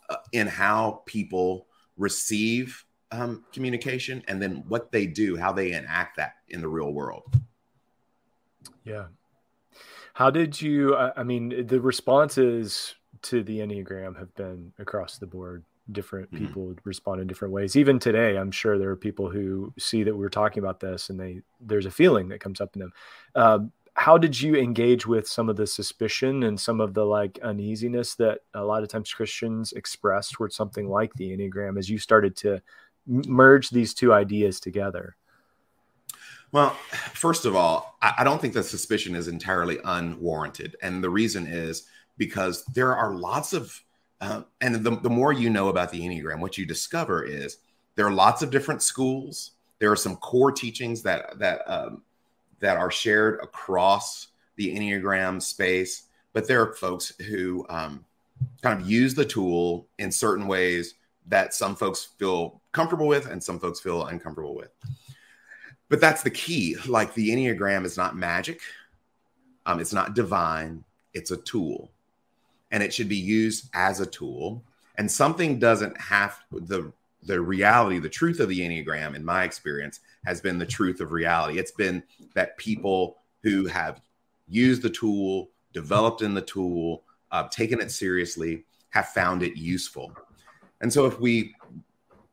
uh, 0.09 0.17
in 0.33 0.47
how 0.47 1.03
people 1.07 1.67
receive 1.97 2.85
um, 3.11 3.45
communication 3.53 4.23
and 4.29 4.41
then 4.41 4.63
what 4.69 4.93
they 4.93 5.07
do, 5.07 5.37
how 5.37 5.53
they 5.53 5.73
enact 5.73 6.19
that 6.19 6.35
in 6.49 6.61
the 6.61 6.69
real 6.69 6.93
world. 6.93 7.25
Yeah. 8.85 9.07
How 10.13 10.31
did 10.31 10.61
you? 10.61 10.97
I 10.97 11.23
mean, 11.23 11.67
the 11.67 11.81
responses 11.81 12.95
to 13.23 13.43
the 13.43 13.59
Enneagram 13.59 14.19
have 14.19 14.35
been 14.35 14.73
across 14.79 15.19
the 15.19 15.27
board 15.27 15.65
different 15.93 16.33
mm-hmm. 16.33 16.47
people 16.47 16.75
respond 16.85 17.21
in 17.21 17.27
different 17.27 17.55
ways. 17.55 17.77
Even 17.77 17.99
today 17.99 18.37
i'm 18.37 18.50
sure 18.50 18.79
there 18.79 18.91
are 18.91 18.97
people 18.97 19.31
who 19.31 19.73
see 19.79 20.03
that 20.03 20.17
we're 20.17 20.29
talking 20.29 20.62
about 20.62 20.81
this 20.81 21.11
and 21.11 21.19
they 21.19 21.41
there's 21.61 21.87
a 21.87 21.91
feeling 21.91 22.29
that 22.29 22.41
comes 22.41 22.61
up 22.61 22.75
in 22.75 22.81
them. 22.81 22.93
Um, 23.35 23.73
how 23.94 24.19
did 24.19 24.38
you 24.38 24.56
engage 24.56 25.06
with 25.06 25.27
some 25.27 25.49
of 25.49 25.56
the 25.56 25.67
suspicion 25.67 26.43
and 26.43 26.61
some 26.61 26.83
of 26.83 26.93
the 26.93 27.05
like 27.05 27.38
uneasiness 27.43 28.15
that 28.17 28.41
a 28.53 28.62
lot 28.62 28.83
of 28.83 28.88
times 28.88 29.12
christians 29.12 29.73
express 29.73 30.31
towards 30.31 30.55
something 30.55 30.88
like 30.88 31.12
the 31.14 31.31
enneagram 31.31 31.78
as 31.78 31.88
you 31.88 31.99
started 31.99 32.37
to 32.37 32.61
merge 33.07 33.71
these 33.71 33.95
two 33.95 34.12
ideas 34.12 34.61
together? 34.61 35.16
Well 36.52 36.71
first 37.12 37.45
of 37.45 37.55
all 37.57 37.97
i 38.02 38.25
don't 38.25 38.40
think 38.40 38.55
that 38.55 38.64
suspicion 38.64 39.14
is 39.14 39.28
entirely 39.28 39.78
unwarranted. 39.85 40.76
And 40.83 41.02
the 41.02 41.11
reason 41.11 41.47
is 41.47 41.85
because 42.19 42.64
there 42.66 42.95
are 42.95 43.14
lots 43.14 43.52
of 43.52 43.83
uh, 44.20 44.42
and 44.61 44.75
the, 44.75 44.96
the 44.96 45.11
more 45.11 45.32
you 45.32 45.50
know 45.50 45.68
about 45.68 45.90
the 45.90 46.00
Enneagram, 46.00 46.40
what 46.40 46.56
you 46.56 46.64
discover 46.64 47.25
is 47.25 47.58
there 47.96 48.06
are 48.06 48.12
lots 48.12 48.42
of 48.42 48.50
different 48.50 48.82
schools. 48.82 49.52
There 49.78 49.92
are 49.92 49.96
some 49.96 50.16
core 50.16 50.52
teachings 50.52 51.02
that 51.02 51.38
that 51.38 51.62
um, 51.66 52.02
that 52.61 52.78
are 52.78 52.90
shared 52.90 53.40
across 53.42 54.28
the 54.56 54.75
Enneagram 54.75 55.42
space, 55.42 56.04
but 56.32 56.49
there 56.49 56.62
are 56.62 56.73
folks 56.75 57.12
who 57.26 57.66
um, 57.68 58.04
kind 58.62 58.80
of 58.80 58.88
use 58.88 59.14
the 59.14 59.25
tool 59.25 59.87
in 59.99 60.11
certain 60.11 60.46
ways 60.46 60.94
that 61.26 61.52
some 61.52 61.76
folks 61.76 62.04
feel 62.18 62.61
comfortable 62.73 63.06
with 63.06 63.26
and 63.26 63.42
some 63.42 63.58
folks 63.58 63.80
feel 63.80 64.06
uncomfortable 64.06 64.54
with. 64.54 64.70
But 65.88 66.00
that's 66.00 66.23
the 66.23 66.30
key. 66.30 66.76
Like 66.87 67.12
the 67.12 67.30
Enneagram 67.30 67.85
is 67.85 67.96
not 67.99 68.16
magic, 68.16 68.61
um, 69.66 69.78
it's 69.78 69.92
not 69.92 70.14
divine, 70.14 70.85
it's 71.12 71.32
a 71.32 71.37
tool 71.37 71.90
and 72.76 72.83
it 72.83 72.92
should 72.92 73.09
be 73.09 73.16
used 73.16 73.71
as 73.73 74.00
a 74.00 74.06
tool. 74.06 74.62
And 74.99 75.11
something 75.11 75.59
doesn't 75.59 75.99
have 75.99 76.38
the 76.52 76.92
the 77.23 77.40
reality, 77.40 77.99
the 77.99 78.09
truth 78.11 78.38
of 78.38 78.50
the 78.50 78.61
Enneagram, 78.61 79.16
in 79.16 79.25
my 79.25 79.45
experience, 79.45 80.00
has 80.26 80.42
been 80.42 80.59
the 80.59 80.66
truth 80.66 81.00
of 81.00 81.11
reality. 81.11 81.59
It's 81.59 81.73
been 81.73 82.02
that 82.35 82.59
people 82.59 83.16
who 83.42 83.64
have 83.64 84.02
used 84.47 84.83
the 84.83 84.90
tool, 84.90 85.49
developed 85.73 86.21
in 86.21 86.35
the 86.35 86.42
tool, 86.42 87.04
uh, 87.33 87.49
taken 87.49 87.80
it 87.80 87.90
seriously, 87.90 88.66
have 88.90 89.09
found 89.09 89.42
it 89.42 89.56
useful. 89.56 90.12
And 90.83 90.92
so, 90.92 91.06
if 91.06 91.18
we 91.18 91.54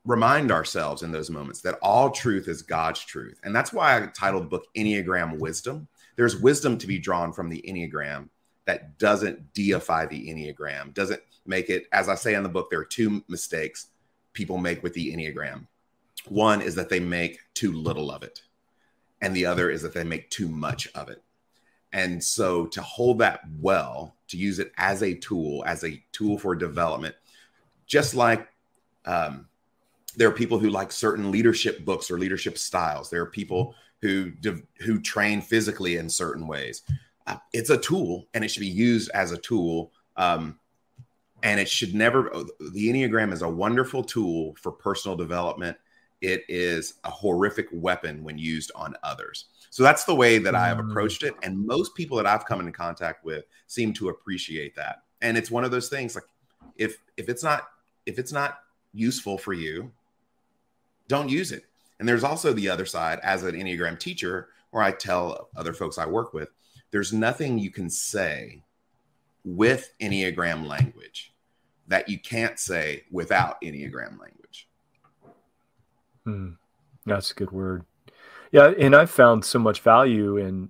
remind 0.03 0.51
ourselves 0.51 1.03
in 1.03 1.11
those 1.13 1.29
moments 1.29 1.61
that 1.61 1.79
all 1.81 2.11
truth 2.11 2.49
is 2.49 2.61
God's 2.61 2.99
truth, 2.99 3.39
and 3.45 3.55
that's 3.55 3.71
why 3.71 3.95
I 3.95 4.07
titled 4.07 4.43
the 4.43 4.49
book 4.49 4.67
Enneagram 4.75 5.39
Wisdom. 5.39 5.87
There's 6.17 6.35
wisdom 6.35 6.77
to 6.79 6.85
be 6.85 6.99
drawn 6.99 7.31
from 7.31 7.47
the 7.47 7.63
Enneagram 7.65 8.27
that 8.65 8.97
doesn't 8.97 9.53
deify 9.53 10.05
the 10.05 10.29
Enneagram, 10.29 10.93
doesn't 10.93 11.21
make 11.45 11.69
it, 11.69 11.87
as 11.91 12.09
I 12.09 12.15
say 12.15 12.33
in 12.33 12.43
the 12.43 12.49
book, 12.49 12.69
there 12.69 12.79
are 12.79 12.85
two 12.85 13.23
mistakes 13.27 13.87
people 14.33 14.57
make 14.57 14.81
with 14.83 14.93
the 14.93 15.13
Enneagram. 15.13 15.67
One 16.27 16.61
is 16.61 16.75
that 16.75 16.89
they 16.89 16.99
make 16.99 17.39
too 17.53 17.73
little 17.73 18.09
of 18.11 18.23
it, 18.23 18.41
and 19.21 19.35
the 19.35 19.45
other 19.45 19.69
is 19.69 19.81
that 19.81 19.93
they 19.93 20.03
make 20.03 20.29
too 20.29 20.47
much 20.47 20.87
of 20.95 21.09
it. 21.09 21.21
And 21.91 22.23
so 22.23 22.65
to 22.67 22.81
hold 22.81 23.19
that 23.19 23.41
well, 23.59 24.15
to 24.29 24.37
use 24.37 24.59
it 24.59 24.71
as 24.77 25.03
a 25.03 25.13
tool, 25.13 25.63
as 25.65 25.83
a 25.83 26.01
tool 26.11 26.39
for 26.39 26.55
development, 26.55 27.15
just 27.85 28.15
like 28.15 28.47
um, 29.05 29.47
there 30.15 30.27
are 30.27 30.33
people 30.33 30.57
who 30.57 30.69
like 30.69 30.91
certain 30.91 31.29
leadership 31.29 31.85
books 31.85 32.09
or 32.09 32.17
leadership 32.17 32.57
styles. 32.57 33.09
There 33.09 33.21
are 33.21 33.27
people 33.27 33.75
who 34.01 34.31
who 34.79 34.99
train 34.99 35.41
physically 35.41 35.97
in 35.97 36.09
certain 36.09 36.47
ways 36.47 36.81
it's 37.53 37.69
a 37.69 37.77
tool 37.77 38.27
and 38.33 38.43
it 38.43 38.49
should 38.49 38.61
be 38.61 38.67
used 38.67 39.09
as 39.11 39.31
a 39.31 39.37
tool 39.37 39.91
um, 40.17 40.59
and 41.41 41.59
it 41.59 41.69
should 41.69 41.93
never 41.93 42.31
the 42.71 42.89
enneagram 42.89 43.31
is 43.31 43.41
a 43.41 43.49
wonderful 43.49 44.03
tool 44.03 44.55
for 44.61 44.71
personal 44.71 45.15
development. 45.15 45.77
It 46.21 46.45
is 46.47 46.95
a 47.03 47.09
horrific 47.09 47.67
weapon 47.73 48.23
when 48.23 48.37
used 48.37 48.71
on 48.75 48.95
others. 49.03 49.45
So 49.69 49.83
that's 49.83 50.05
the 50.05 50.15
way 50.15 50.37
that 50.37 50.55
i 50.55 50.67
have 50.67 50.77
mm. 50.77 50.89
approached 50.89 51.23
it 51.23 51.33
and 51.43 51.65
most 51.65 51.95
people 51.95 52.17
that 52.17 52.27
i've 52.27 52.45
come 52.45 52.59
into 52.59 52.71
contact 52.71 53.25
with 53.25 53.45
seem 53.67 53.93
to 53.93 54.09
appreciate 54.09 54.75
that. 54.75 55.03
And 55.21 55.37
it's 55.37 55.51
one 55.51 55.63
of 55.63 55.71
those 55.71 55.89
things 55.89 56.15
like 56.15 56.25
if 56.77 56.97
if 57.17 57.29
it's 57.29 57.43
not 57.43 57.69
if 58.05 58.19
it's 58.19 58.31
not 58.31 58.59
useful 58.93 59.37
for 59.37 59.53
you 59.53 59.91
don't 61.07 61.29
use 61.29 61.51
it. 61.51 61.65
And 61.99 62.07
there's 62.07 62.23
also 62.23 62.53
the 62.53 62.69
other 62.69 62.85
side 62.85 63.19
as 63.23 63.43
an 63.43 63.55
enneagram 63.55 63.99
teacher 63.99 64.49
where 64.71 64.83
i 64.83 64.91
tell 64.91 65.49
other 65.55 65.73
folks 65.73 65.97
i 65.97 66.05
work 66.05 66.33
with 66.33 66.49
there's 66.93 67.11
nothing 67.11 67.59
you 67.59 67.71
can 67.71 67.89
say 67.89 68.63
with 69.43 69.93
enneagram 69.99 70.65
language 70.65 71.33
that 71.87 72.07
you 72.07 72.19
can't 72.19 72.59
say 72.59 73.03
without 73.11 73.61
Enneagram 73.61 74.19
language. 74.19 74.69
Hmm. 76.23 76.49
That's 77.05 77.31
a 77.31 77.33
good 77.33 77.51
word. 77.51 77.83
Yeah, 78.51 78.71
and 78.79 78.95
I've 78.95 79.09
found 79.11 79.43
so 79.43 79.59
much 79.59 79.81
value 79.81 80.37
in 80.37 80.69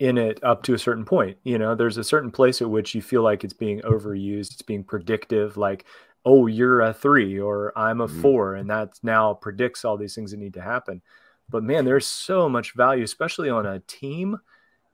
in 0.00 0.18
it 0.18 0.42
up 0.42 0.64
to 0.64 0.74
a 0.74 0.78
certain 0.78 1.04
point. 1.04 1.38
You 1.44 1.56
know, 1.56 1.74
there's 1.74 1.96
a 1.96 2.04
certain 2.04 2.30
place 2.30 2.60
at 2.60 2.68
which 2.68 2.94
you 2.94 3.00
feel 3.00 3.22
like 3.22 3.44
it's 3.44 3.54
being 3.54 3.80
overused, 3.82 4.52
it's 4.52 4.62
being 4.62 4.82
predictive, 4.82 5.56
like, 5.56 5.86
oh, 6.24 6.48
you're 6.48 6.80
a 6.80 6.92
three 6.92 7.38
or 7.38 7.72
I'm 7.78 8.00
a 8.00 8.08
mm-hmm. 8.08 8.20
four, 8.20 8.56
and 8.56 8.68
that 8.68 8.98
now 9.02 9.34
predicts 9.34 9.84
all 9.84 9.96
these 9.96 10.14
things 10.14 10.32
that 10.32 10.38
need 10.38 10.54
to 10.54 10.60
happen. 10.60 11.00
But 11.48 11.62
man, 11.62 11.84
there's 11.84 12.06
so 12.06 12.48
much 12.48 12.74
value, 12.74 13.04
especially 13.04 13.48
on 13.48 13.64
a 13.64 13.80
team. 13.80 14.38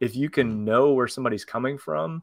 If 0.00 0.16
you 0.16 0.30
can 0.30 0.64
know 0.64 0.92
where 0.92 1.08
somebody's 1.08 1.44
coming 1.44 1.78
from 1.78 2.22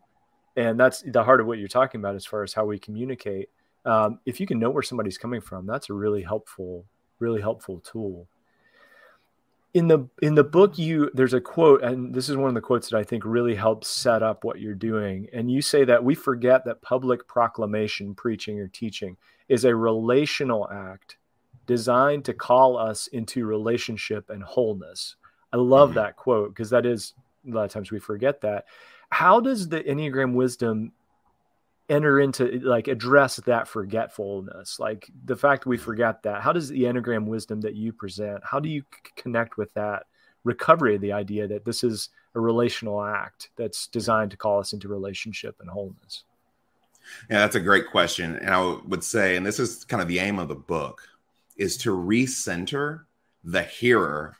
and 0.56 0.80
that's 0.80 1.04
the 1.04 1.24
heart 1.24 1.40
of 1.40 1.48
what 1.48 1.60
you're 1.60 1.68
talking 1.68 2.02
about 2.02 2.16
as 2.16 2.26
far 2.26 2.44
as 2.44 2.54
how 2.54 2.66
we 2.66 2.80
communicate 2.80 3.50
um, 3.86 4.20
if 4.26 4.42
you 4.42 4.48
can 4.48 4.60
know 4.60 4.70
where 4.70 4.84
somebody's 4.84 5.18
coming 5.18 5.40
from 5.40 5.66
that's 5.66 5.90
a 5.90 5.94
really 5.94 6.24
helpful 6.24 6.86
really 7.20 7.42
helpful 7.42 7.80
tool. 7.80 8.28
In 9.74 9.88
the 9.88 10.08
in 10.22 10.34
the 10.34 10.44
book 10.44 10.78
you 10.78 11.12
there's 11.14 11.34
a 11.34 11.42
quote 11.42 11.84
and 11.84 12.14
this 12.14 12.30
is 12.30 12.38
one 12.38 12.48
of 12.48 12.56
the 12.56 12.62
quotes 12.62 12.90
that 12.90 12.98
i 12.98 13.04
think 13.04 13.24
really 13.26 13.54
helps 13.54 13.88
set 13.88 14.24
up 14.24 14.44
what 14.44 14.60
you're 14.60 14.74
doing. 14.74 15.28
And 15.34 15.52
you 15.52 15.62
say 15.62 15.84
that 15.86 16.04
we 16.04 16.16
forget 16.16 16.66
that 16.66 16.82
public 16.82 17.28
proclamation 17.28 18.16
preaching 18.16 18.60
or 18.60 18.68
teaching 18.68 19.18
is 19.50 19.66
a 19.66 19.76
relational 19.76 20.68
act 20.72 21.18
designed 21.68 22.26
to 22.26 22.34
call 22.34 22.78
us 22.78 23.08
into 23.08 23.46
relationship 23.46 24.30
and 24.30 24.42
wholeness. 24.42 25.16
I 25.54 25.58
love 25.58 25.90
mm-hmm. 25.90 26.00
that 26.00 26.16
quote 26.16 26.50
because 26.50 26.70
that 26.72 26.86
is 26.86 27.14
a 27.48 27.52
lot 27.52 27.66
of 27.66 27.72
times 27.72 27.92
we 27.92 28.00
forget 28.00 28.42
that 28.42 28.66
how 29.10 29.40
does 29.40 29.70
the 29.70 29.82
Enneagram 29.82 30.34
wisdom 30.34 30.92
enter 31.90 32.20
into 32.20 32.60
like 32.60 32.88
address 32.88 33.38
that 33.38 33.68
forgetfulness? 33.68 34.80
Like 34.80 35.10
the 35.26 35.36
fact 35.36 35.66
we 35.66 35.78
forget 35.78 36.24
that. 36.24 36.42
How 36.42 36.52
does 36.52 36.70
the 36.70 36.84
Enneagram 36.84 37.26
wisdom 37.26 37.62
that 37.62 37.76
you 37.76 37.94
present, 37.94 38.44
how 38.44 38.60
do 38.60 38.70
you 38.70 38.82
c- 38.82 39.12
connect 39.16 39.58
with 39.58 39.74
that 39.76 40.04
recovery 40.44 40.96
of 40.96 41.02
the 41.02 41.14
idea 41.14 41.48
that 41.48 41.66
this 41.66 41.84
is 41.84 42.10
a 42.36 42.40
relational 42.40 43.04
act 43.04 43.50
that's 43.56 43.88
designed 43.88 44.32
to 44.32 44.38
call 44.38 44.60
us 44.60 44.74
into 44.74 44.88
relationship 44.88 45.56
and 45.60 45.70
wholeness? 45.70 46.24
Yeah, 47.30 47.40
that's 47.40 47.56
a 47.56 47.62
great 47.62 47.90
question. 47.90 48.36
And 48.36 48.50
I 48.50 48.78
would 48.86 49.04
say, 49.04 49.38
and 49.38 49.46
this 49.46 49.60
is 49.60 49.86
kind 49.86 50.02
of 50.02 50.10
the 50.10 50.20
aim 50.20 50.40
of 50.40 50.50
the 50.50 50.56
book, 50.56 51.08
is 51.56 51.78
to 51.78 51.96
recenter 51.96 53.06
the 53.44 53.64
hearer 53.64 54.36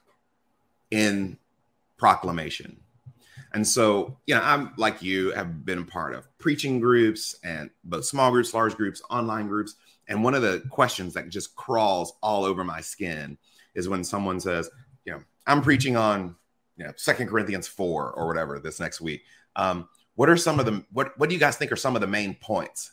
in 0.92 1.38
proclamation. 1.98 2.78
And 3.58 3.68
so, 3.68 4.16
you 4.28 4.36
know, 4.36 4.42
I'm 4.44 4.72
like 4.78 5.02
you, 5.02 5.32
have 5.32 5.66
been 5.66 5.80
a 5.80 5.84
part 5.84 6.14
of 6.14 6.28
preaching 6.38 6.80
groups 6.80 7.36
and 7.44 7.72
both 7.84 8.06
small 8.06 8.30
groups, 8.30 8.54
large 8.54 8.76
groups, 8.76 9.02
online 9.10 9.48
groups. 9.48 9.78
And 10.08 10.24
one 10.24 10.36
of 10.36 10.44
the 10.44 10.62
questions 10.70 11.16
that 11.16 11.30
just 11.30 11.56
crawls 11.56 12.14
all 12.22 12.46
over 12.46 12.64
my 12.64 12.82
skin 12.82 13.36
is 13.74 13.90
when 13.90 14.04
someone 14.04 14.40
says, 14.40 14.70
you 15.06 15.14
know, 15.14 15.24
I'm 15.48 15.64
preaching 15.64 15.96
on, 15.96 16.36
you 16.78 16.86
know, 16.86 16.94
Second 16.98 17.30
Corinthians 17.30 17.68
4 17.68 18.12
or 18.12 18.28
whatever 18.28 18.60
this 18.60 18.80
next 18.80 19.02
week. 19.02 19.24
Um, 19.56 19.90
what 20.14 20.30
are 20.30 20.38
some 20.38 20.60
of 20.60 20.68
the 20.68 20.86
what 20.92 21.18
what 21.18 21.28
do 21.28 21.34
you 21.34 21.42
guys 21.42 21.58
think 21.58 21.72
are 21.72 21.78
some 21.78 21.96
of 21.96 22.02
the 22.02 22.06
main 22.06 22.36
points? 22.36 22.92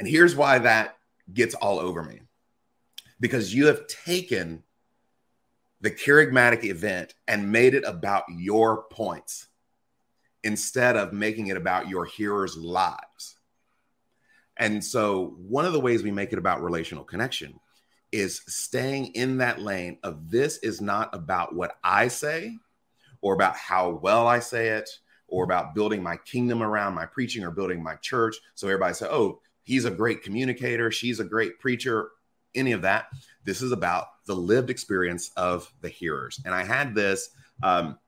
And 0.00 0.08
here's 0.08 0.34
why 0.34 0.58
that 0.58 0.96
gets 1.32 1.54
all 1.54 1.78
over 1.78 2.02
me. 2.02 2.22
Because 3.20 3.54
you 3.54 3.66
have 3.66 3.86
taken 3.86 4.64
the 5.80 5.92
kerygmatic 5.92 6.64
event 6.64 7.14
and 7.28 7.52
made 7.52 7.74
it 7.74 7.84
about 7.86 8.24
your 8.36 8.82
points 8.90 9.46
instead 10.44 10.96
of 10.96 11.12
making 11.12 11.48
it 11.48 11.56
about 11.56 11.88
your 11.88 12.04
hearers' 12.04 12.56
lives. 12.56 13.36
And 14.56 14.84
so, 14.84 15.36
one 15.38 15.64
of 15.64 15.72
the 15.72 15.80
ways 15.80 16.02
we 16.02 16.10
make 16.10 16.32
it 16.32 16.38
about 16.38 16.62
relational 16.62 17.04
connection 17.04 17.58
is 18.12 18.42
staying 18.48 19.06
in 19.14 19.38
that 19.38 19.60
lane 19.60 19.98
of 20.02 20.30
this 20.30 20.58
is 20.58 20.80
not 20.80 21.14
about 21.14 21.54
what 21.54 21.76
I 21.82 22.08
say 22.08 22.58
or 23.20 23.34
about 23.34 23.56
how 23.56 23.90
well 23.90 24.26
I 24.26 24.40
say 24.40 24.68
it 24.68 24.90
or 25.28 25.44
about 25.44 25.74
building 25.74 26.02
my 26.02 26.16
kingdom 26.16 26.62
around 26.62 26.94
my 26.94 27.06
preaching 27.06 27.44
or 27.44 27.50
building 27.50 27.82
my 27.82 27.94
church. 27.96 28.36
So 28.54 28.66
everybody 28.66 28.94
say, 28.94 29.06
oh, 29.06 29.40
he's 29.62 29.84
a 29.84 29.90
great 29.90 30.22
communicator, 30.22 30.90
she's 30.90 31.20
a 31.20 31.24
great 31.24 31.58
preacher, 31.60 32.10
any 32.54 32.72
of 32.72 32.82
that. 32.82 33.06
This 33.44 33.62
is 33.62 33.72
about 33.72 34.08
the 34.26 34.34
lived 34.34 34.70
experience 34.70 35.30
of 35.36 35.72
the 35.80 35.88
hearers. 35.88 36.40
And 36.44 36.54
I 36.54 36.64
had 36.64 36.94
this, 36.94 37.30
um, 37.62 37.98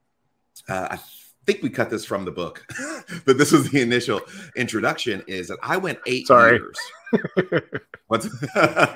uh, 0.67 0.89
I 0.91 0.99
think 1.45 1.61
we 1.61 1.69
cut 1.69 1.89
this 1.89 2.05
from 2.05 2.25
the 2.25 2.31
book, 2.31 2.65
but 3.25 3.37
this 3.37 3.51
was 3.51 3.69
the 3.69 3.81
initial 3.81 4.21
introduction. 4.55 5.23
Is 5.27 5.47
that 5.49 5.59
I 5.61 5.77
went 5.77 5.99
eight 6.05 6.27
Sorry. 6.27 6.57
years. 6.57 6.77
What's 8.07 8.27
uh, 8.55 8.95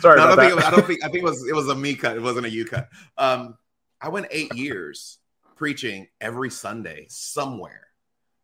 Sorry, 0.00 0.16
no, 0.18 0.24
I 0.24 0.26
don't 0.26 0.36
think 0.36 0.54
was, 0.54 0.64
I 0.64 0.70
don't 0.70 0.86
think 0.86 1.04
I 1.04 1.08
think 1.08 1.22
it 1.22 1.24
was 1.24 1.48
it 1.48 1.54
was 1.54 1.68
a 1.68 1.74
me 1.74 1.94
cut. 1.94 2.16
It 2.16 2.22
wasn't 2.22 2.46
a 2.46 2.50
you 2.50 2.64
cut. 2.64 2.88
Um, 3.18 3.56
I 4.00 4.08
went 4.08 4.26
eight 4.30 4.54
years 4.54 5.18
preaching 5.56 6.08
every 6.20 6.50
Sunday 6.50 7.06
somewhere, 7.08 7.88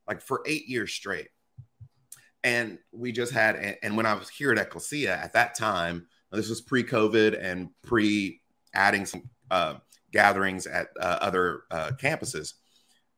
like 0.06 0.20
for 0.20 0.42
eight 0.46 0.68
years 0.68 0.92
straight. 0.92 1.28
And 2.44 2.78
we 2.92 3.10
just 3.10 3.32
had, 3.32 3.78
and 3.82 3.96
when 3.96 4.06
I 4.06 4.14
was 4.14 4.28
here 4.28 4.52
at 4.52 4.58
Ecclesia 4.58 5.16
at 5.16 5.32
that 5.32 5.56
time, 5.56 6.06
this 6.30 6.48
was 6.48 6.60
pre-COVID 6.60 7.36
and 7.42 7.70
pre 7.82 8.40
adding 8.74 9.06
some 9.06 9.22
uh, 9.50 9.74
gatherings 10.12 10.66
at 10.66 10.88
uh, 11.00 11.18
other 11.20 11.62
uh, 11.70 11.90
campuses 12.00 12.52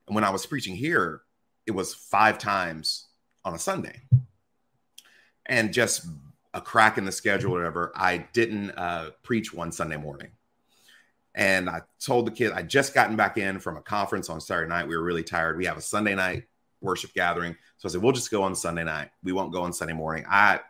and 0.08 0.14
when 0.14 0.24
I 0.24 0.30
was 0.30 0.46
preaching 0.46 0.74
here, 0.74 1.22
it 1.66 1.70
was 1.70 1.94
five 1.94 2.38
times 2.38 3.06
on 3.44 3.54
a 3.54 3.58
Sunday. 3.58 4.00
And 5.46 5.72
just 5.72 6.06
a 6.54 6.60
crack 6.60 6.98
in 6.98 7.04
the 7.04 7.12
schedule, 7.12 7.54
or 7.54 7.58
whatever, 7.58 7.92
I 7.94 8.26
didn't 8.32 8.70
uh, 8.70 9.10
preach 9.22 9.52
one 9.52 9.70
Sunday 9.70 9.96
morning. 9.96 10.30
And 11.34 11.70
I 11.70 11.82
told 12.00 12.26
the 12.26 12.32
kid, 12.32 12.52
I 12.52 12.62
just 12.62 12.94
gotten 12.94 13.16
back 13.16 13.38
in 13.38 13.60
from 13.60 13.76
a 13.76 13.82
conference 13.82 14.28
on 14.28 14.40
Saturday 14.40 14.68
night. 14.68 14.88
We 14.88 14.96
were 14.96 15.04
really 15.04 15.22
tired. 15.22 15.56
We 15.56 15.66
have 15.66 15.76
a 15.76 15.82
Sunday 15.82 16.14
night 16.14 16.44
worship 16.80 17.12
gathering. 17.14 17.54
So 17.76 17.88
I 17.88 17.92
said, 17.92 18.02
we'll 18.02 18.12
just 18.12 18.30
go 18.30 18.42
on 18.42 18.54
Sunday 18.54 18.84
night. 18.84 19.10
We 19.22 19.32
won't 19.32 19.52
go 19.52 19.62
on 19.62 19.72
Sunday 19.72 19.94
morning. 19.94 20.24
I 20.28 20.60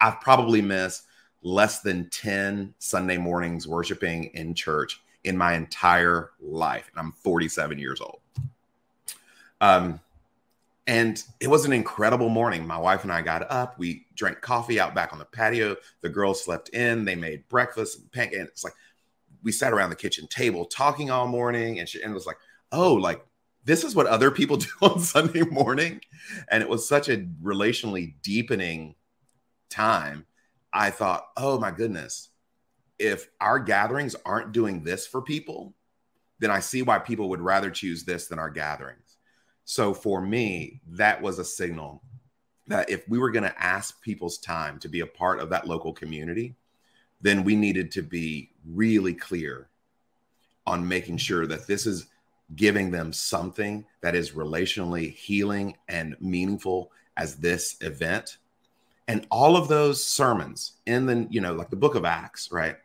I've 0.00 0.20
probably 0.20 0.60
missed 0.60 1.04
less 1.42 1.80
than 1.80 2.10
10 2.10 2.74
Sunday 2.78 3.16
mornings 3.16 3.68
worshiping 3.68 4.24
in 4.34 4.54
church 4.54 5.00
in 5.24 5.36
my 5.36 5.54
entire 5.54 6.30
life. 6.40 6.90
And 6.90 6.98
I'm 6.98 7.12
47 7.12 7.78
years 7.78 8.00
old. 8.00 8.20
Um, 9.62 10.00
and 10.88 11.22
it 11.40 11.48
was 11.48 11.64
an 11.64 11.72
incredible 11.72 12.28
morning. 12.28 12.66
My 12.66 12.76
wife 12.76 13.04
and 13.04 13.12
I 13.12 13.22
got 13.22 13.48
up. 13.50 13.78
We 13.78 14.06
drank 14.16 14.40
coffee 14.40 14.80
out 14.80 14.94
back 14.94 15.12
on 15.12 15.20
the 15.20 15.24
patio. 15.24 15.76
The 16.00 16.08
girls 16.08 16.44
slept 16.44 16.70
in. 16.70 17.04
They 17.04 17.14
made 17.14 17.48
breakfast 17.48 18.00
and 18.00 18.10
pancakes. 18.10 18.38
And 18.38 18.48
it's 18.48 18.64
like 18.64 18.74
we 19.44 19.52
sat 19.52 19.72
around 19.72 19.90
the 19.90 19.96
kitchen 19.96 20.26
table 20.26 20.64
talking 20.64 21.12
all 21.12 21.28
morning. 21.28 21.78
And, 21.78 21.88
she, 21.88 22.02
and 22.02 22.10
it 22.10 22.14
was 22.14 22.26
like, 22.26 22.38
oh, 22.72 22.94
like 22.94 23.24
this 23.64 23.84
is 23.84 23.94
what 23.94 24.08
other 24.08 24.32
people 24.32 24.56
do 24.58 24.68
on 24.82 24.98
Sunday 24.98 25.42
morning. 25.42 26.00
And 26.50 26.60
it 26.60 26.68
was 26.68 26.88
such 26.88 27.08
a 27.08 27.18
relationally 27.40 28.14
deepening 28.22 28.96
time. 29.70 30.26
I 30.72 30.90
thought, 30.90 31.28
oh 31.36 31.60
my 31.60 31.70
goodness, 31.70 32.30
if 32.98 33.28
our 33.40 33.60
gatherings 33.60 34.16
aren't 34.26 34.50
doing 34.50 34.82
this 34.82 35.06
for 35.06 35.22
people, 35.22 35.74
then 36.40 36.50
I 36.50 36.58
see 36.58 36.82
why 36.82 36.98
people 36.98 37.28
would 37.28 37.40
rather 37.40 37.70
choose 37.70 38.02
this 38.02 38.26
than 38.26 38.40
our 38.40 38.50
gathering. 38.50 38.96
So 39.64 39.94
for 39.94 40.20
me, 40.20 40.80
that 40.88 41.20
was 41.22 41.38
a 41.38 41.44
signal 41.44 42.02
that 42.66 42.90
if 42.90 43.08
we 43.08 43.18
were 43.18 43.30
going 43.30 43.44
to 43.44 43.62
ask 43.62 44.00
people's 44.02 44.38
time 44.38 44.78
to 44.80 44.88
be 44.88 45.00
a 45.00 45.06
part 45.06 45.40
of 45.40 45.50
that 45.50 45.66
local 45.66 45.92
community, 45.92 46.54
then 47.20 47.44
we 47.44 47.56
needed 47.56 47.90
to 47.92 48.02
be 48.02 48.50
really 48.66 49.14
clear 49.14 49.68
on 50.66 50.86
making 50.86 51.16
sure 51.16 51.46
that 51.46 51.66
this 51.66 51.86
is 51.86 52.06
giving 52.54 52.90
them 52.90 53.12
something 53.12 53.84
that 54.00 54.14
is 54.14 54.32
relationally 54.32 55.12
healing 55.12 55.76
and 55.88 56.16
meaningful 56.20 56.92
as 57.16 57.36
this 57.36 57.76
event. 57.80 58.38
And 59.08 59.26
all 59.30 59.56
of 59.56 59.68
those 59.68 60.04
sermons 60.04 60.72
in 60.86 61.06
the, 61.06 61.26
you 61.30 61.40
know, 61.40 61.54
like 61.54 61.70
the 61.70 61.76
book 61.76 61.94
of 61.94 62.04
Acts, 62.04 62.52
right, 62.52 62.76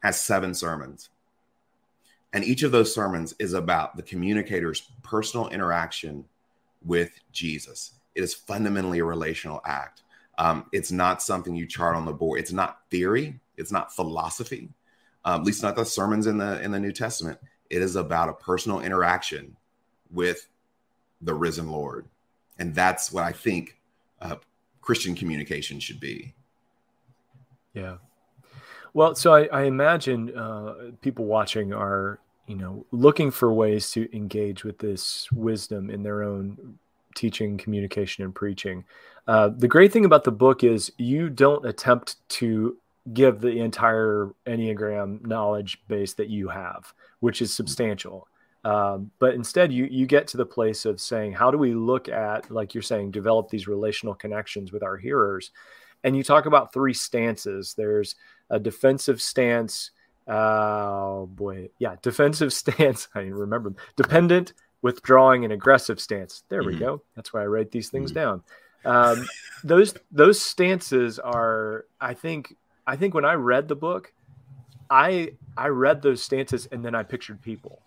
has 0.00 0.20
seven 0.20 0.54
sermons. 0.54 1.10
And 2.36 2.44
each 2.44 2.64
of 2.64 2.70
those 2.70 2.94
sermons 2.94 3.34
is 3.38 3.54
about 3.54 3.96
the 3.96 4.02
communicator's 4.02 4.82
personal 5.02 5.48
interaction 5.48 6.26
with 6.84 7.18
Jesus. 7.32 7.92
It 8.14 8.22
is 8.22 8.34
fundamentally 8.34 8.98
a 8.98 9.06
relational 9.06 9.62
act. 9.64 10.02
Um, 10.36 10.66
it's 10.70 10.92
not 10.92 11.22
something 11.22 11.54
you 11.54 11.66
chart 11.66 11.96
on 11.96 12.04
the 12.04 12.12
board. 12.12 12.38
It's 12.38 12.52
not 12.52 12.80
theory. 12.90 13.40
It's 13.56 13.72
not 13.72 13.94
philosophy. 13.96 14.68
Um, 15.24 15.40
at 15.40 15.46
least 15.46 15.62
not 15.62 15.76
the 15.76 15.86
sermons 15.86 16.26
in 16.26 16.36
the 16.36 16.60
in 16.60 16.72
the 16.72 16.78
New 16.78 16.92
Testament. 16.92 17.38
It 17.70 17.80
is 17.80 17.96
about 17.96 18.28
a 18.28 18.34
personal 18.34 18.80
interaction 18.80 19.56
with 20.10 20.46
the 21.22 21.32
risen 21.32 21.70
Lord, 21.70 22.06
and 22.58 22.74
that's 22.74 23.10
what 23.10 23.24
I 23.24 23.32
think 23.32 23.78
uh, 24.20 24.36
Christian 24.82 25.14
communication 25.14 25.80
should 25.80 26.00
be. 26.00 26.34
Yeah. 27.72 27.96
Well, 28.92 29.14
so 29.14 29.34
I, 29.34 29.44
I 29.46 29.62
imagine 29.64 30.36
uh, 30.36 30.74
people 31.02 31.26
watching 31.26 31.74
are, 31.74 32.18
you 32.46 32.56
know, 32.56 32.86
looking 32.90 33.30
for 33.30 33.52
ways 33.52 33.90
to 33.92 34.14
engage 34.16 34.64
with 34.64 34.78
this 34.78 35.30
wisdom 35.32 35.90
in 35.90 36.02
their 36.02 36.22
own 36.22 36.78
teaching, 37.14 37.56
communication, 37.56 38.24
and 38.24 38.34
preaching. 38.34 38.84
Uh, 39.26 39.48
the 39.48 39.68
great 39.68 39.92
thing 39.92 40.04
about 40.04 40.24
the 40.24 40.30
book 40.30 40.62
is 40.62 40.92
you 40.98 41.28
don't 41.28 41.66
attempt 41.66 42.16
to 42.28 42.76
give 43.12 43.40
the 43.40 43.58
entire 43.58 44.30
Enneagram 44.46 45.24
knowledge 45.26 45.80
base 45.88 46.14
that 46.14 46.28
you 46.28 46.48
have, 46.48 46.92
which 47.20 47.42
is 47.42 47.52
substantial. 47.52 48.28
Um, 48.64 49.10
but 49.20 49.34
instead, 49.34 49.72
you 49.72 49.84
you 49.84 50.06
get 50.06 50.26
to 50.28 50.36
the 50.36 50.46
place 50.46 50.84
of 50.84 51.00
saying, 51.00 51.32
how 51.32 51.50
do 51.50 51.58
we 51.58 51.72
look 51.74 52.08
at, 52.08 52.50
like 52.50 52.74
you're 52.74 52.82
saying, 52.82 53.12
develop 53.12 53.48
these 53.48 53.68
relational 53.68 54.14
connections 54.14 54.72
with 54.72 54.82
our 54.82 54.96
hearers? 54.96 55.52
And 56.02 56.16
you 56.16 56.24
talk 56.24 56.46
about 56.46 56.72
three 56.72 56.94
stances. 56.94 57.74
There's 57.74 58.16
a 58.50 58.58
defensive 58.58 59.22
stance. 59.22 59.92
Oh 60.26 61.26
boy, 61.26 61.70
yeah, 61.78 61.96
defensive 62.02 62.52
stance. 62.52 63.08
I 63.14 63.20
remember 63.20 63.74
dependent, 63.96 64.52
withdrawing, 64.82 65.44
and 65.44 65.52
aggressive 65.52 66.00
stance. 66.00 66.42
There 66.48 66.62
mm-hmm. 66.62 66.70
we 66.70 66.78
go. 66.78 67.02
That's 67.14 67.32
why 67.32 67.42
I 67.42 67.46
write 67.46 67.70
these 67.70 67.88
things 67.90 68.12
mm-hmm. 68.12 68.20
down. 68.20 68.42
Um, 68.84 69.26
those 69.64 69.94
those 70.10 70.40
stances 70.40 71.18
are, 71.18 71.84
I 72.00 72.14
think, 72.14 72.56
I 72.86 72.96
think 72.96 73.14
when 73.14 73.24
I 73.24 73.34
read 73.34 73.68
the 73.68 73.76
book, 73.76 74.12
I 74.90 75.32
I 75.56 75.68
read 75.68 76.02
those 76.02 76.22
stances 76.22 76.66
and 76.70 76.84
then 76.84 76.94
I 76.94 77.02
pictured 77.02 77.40
people. 77.42 77.80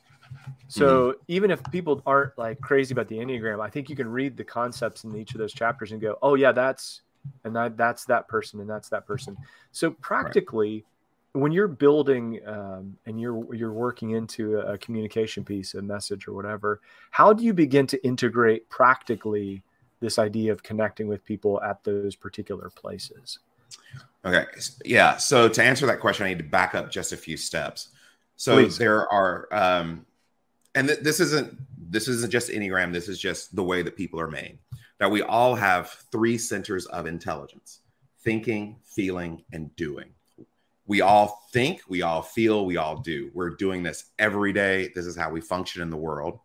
So 0.67 1.11
mm-hmm. 1.11 1.21
even 1.27 1.51
if 1.51 1.63
people 1.71 2.01
aren't 2.05 2.37
like 2.37 2.61
crazy 2.61 2.93
about 2.93 3.07
the 3.07 3.17
Enneagram, 3.17 3.61
I 3.61 3.69
think 3.69 3.89
you 3.89 3.95
can 3.95 4.07
read 4.07 4.37
the 4.37 4.43
concepts 4.43 5.03
in 5.03 5.15
each 5.15 5.33
of 5.33 5.39
those 5.39 5.53
chapters 5.53 5.91
and 5.91 5.99
go, 5.99 6.17
oh 6.21 6.35
yeah, 6.35 6.51
that's 6.51 7.01
and 7.43 7.55
that 7.55 7.77
that's 7.77 8.05
that 8.05 8.27
person 8.27 8.59
and 8.59 8.69
that's 8.69 8.89
that 8.89 9.05
person. 9.05 9.35
So 9.71 9.91
practically, 9.91 10.73
right. 10.73 10.85
When 11.33 11.51
you're 11.51 11.67
building 11.67 12.39
um, 12.45 12.97
and 13.05 13.19
you're 13.19 13.53
you're 13.53 13.73
working 13.73 14.11
into 14.11 14.59
a, 14.59 14.77
communication 14.77 15.43
piece, 15.43 15.75
a 15.75 15.81
message 15.81 16.27
or 16.27 16.33
whatever, 16.33 16.81
how 17.11 17.33
do 17.33 17.43
you 17.43 17.53
begin 17.53 17.85
to 17.87 18.03
integrate 18.05 18.69
practically 18.69 19.63
this 19.99 20.17
idea 20.17 20.51
of 20.51 20.63
connecting 20.63 21.07
with 21.07 21.23
people 21.25 21.61
at 21.61 21.83
those 21.83 22.15
particular 22.15 22.69
places? 22.69 23.39
Okay. 24.25 24.45
Yeah. 24.83 25.17
So 25.17 25.47
to 25.47 25.63
answer 25.63 25.85
that 25.85 25.99
question, 25.99 26.25
I 26.25 26.29
need 26.29 26.39
to 26.39 26.43
back 26.43 26.73
up 26.73 26.91
just 26.91 27.13
a 27.13 27.17
few 27.17 27.37
steps. 27.37 27.89
So 28.35 28.55
Please. 28.55 28.77
there 28.77 29.11
are 29.11 29.47
um, 29.51 30.05
and 30.75 30.87
th- 30.87 30.99
this 30.99 31.19
isn't 31.19 31.57
this 31.77 32.07
isn't 32.07 32.31
just 32.31 32.49
enneagram 32.49 32.93
this 32.93 33.07
is 33.07 33.19
just 33.19 33.55
the 33.55 33.63
way 33.63 33.81
that 33.81 33.95
people 33.95 34.19
are 34.19 34.29
made 34.29 34.59
that 34.99 35.09
we 35.09 35.21
all 35.21 35.55
have 35.55 35.89
three 36.11 36.37
centers 36.37 36.85
of 36.87 37.05
intelligence 37.05 37.81
thinking 38.23 38.77
feeling 38.83 39.43
and 39.51 39.75
doing 39.75 40.09
we 40.89 41.01
all 41.01 41.47
think 41.53 41.81
we 41.87 42.01
all 42.01 42.21
feel 42.21 42.65
we 42.65 42.75
all 42.77 42.97
do 42.97 43.31
we're 43.33 43.51
doing 43.51 43.83
this 43.83 44.11
every 44.19 44.51
day 44.51 44.89
this 44.95 45.05
is 45.05 45.15
how 45.15 45.29
we 45.29 45.39
function 45.39 45.81
in 45.81 45.89
the 45.89 45.97
world 45.97 46.39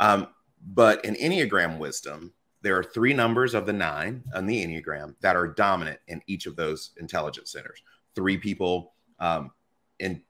um, 0.00 0.28
but 0.74 1.02
in 1.04 1.14
enneagram 1.14 1.78
wisdom 1.78 2.32
there 2.60 2.76
are 2.76 2.84
three 2.84 3.14
numbers 3.14 3.54
of 3.54 3.64
the 3.64 3.72
nine 3.72 4.22
on 4.34 4.44
the 4.44 4.64
enneagram 4.64 5.14
that 5.20 5.36
are 5.36 5.46
dominant 5.46 5.98
in 6.08 6.20
each 6.26 6.46
of 6.46 6.56
those 6.56 6.90
intelligence 6.98 7.52
centers 7.52 7.82
three 8.14 8.36
people 8.36 8.92
um, 9.20 9.50
in, 9.98 10.20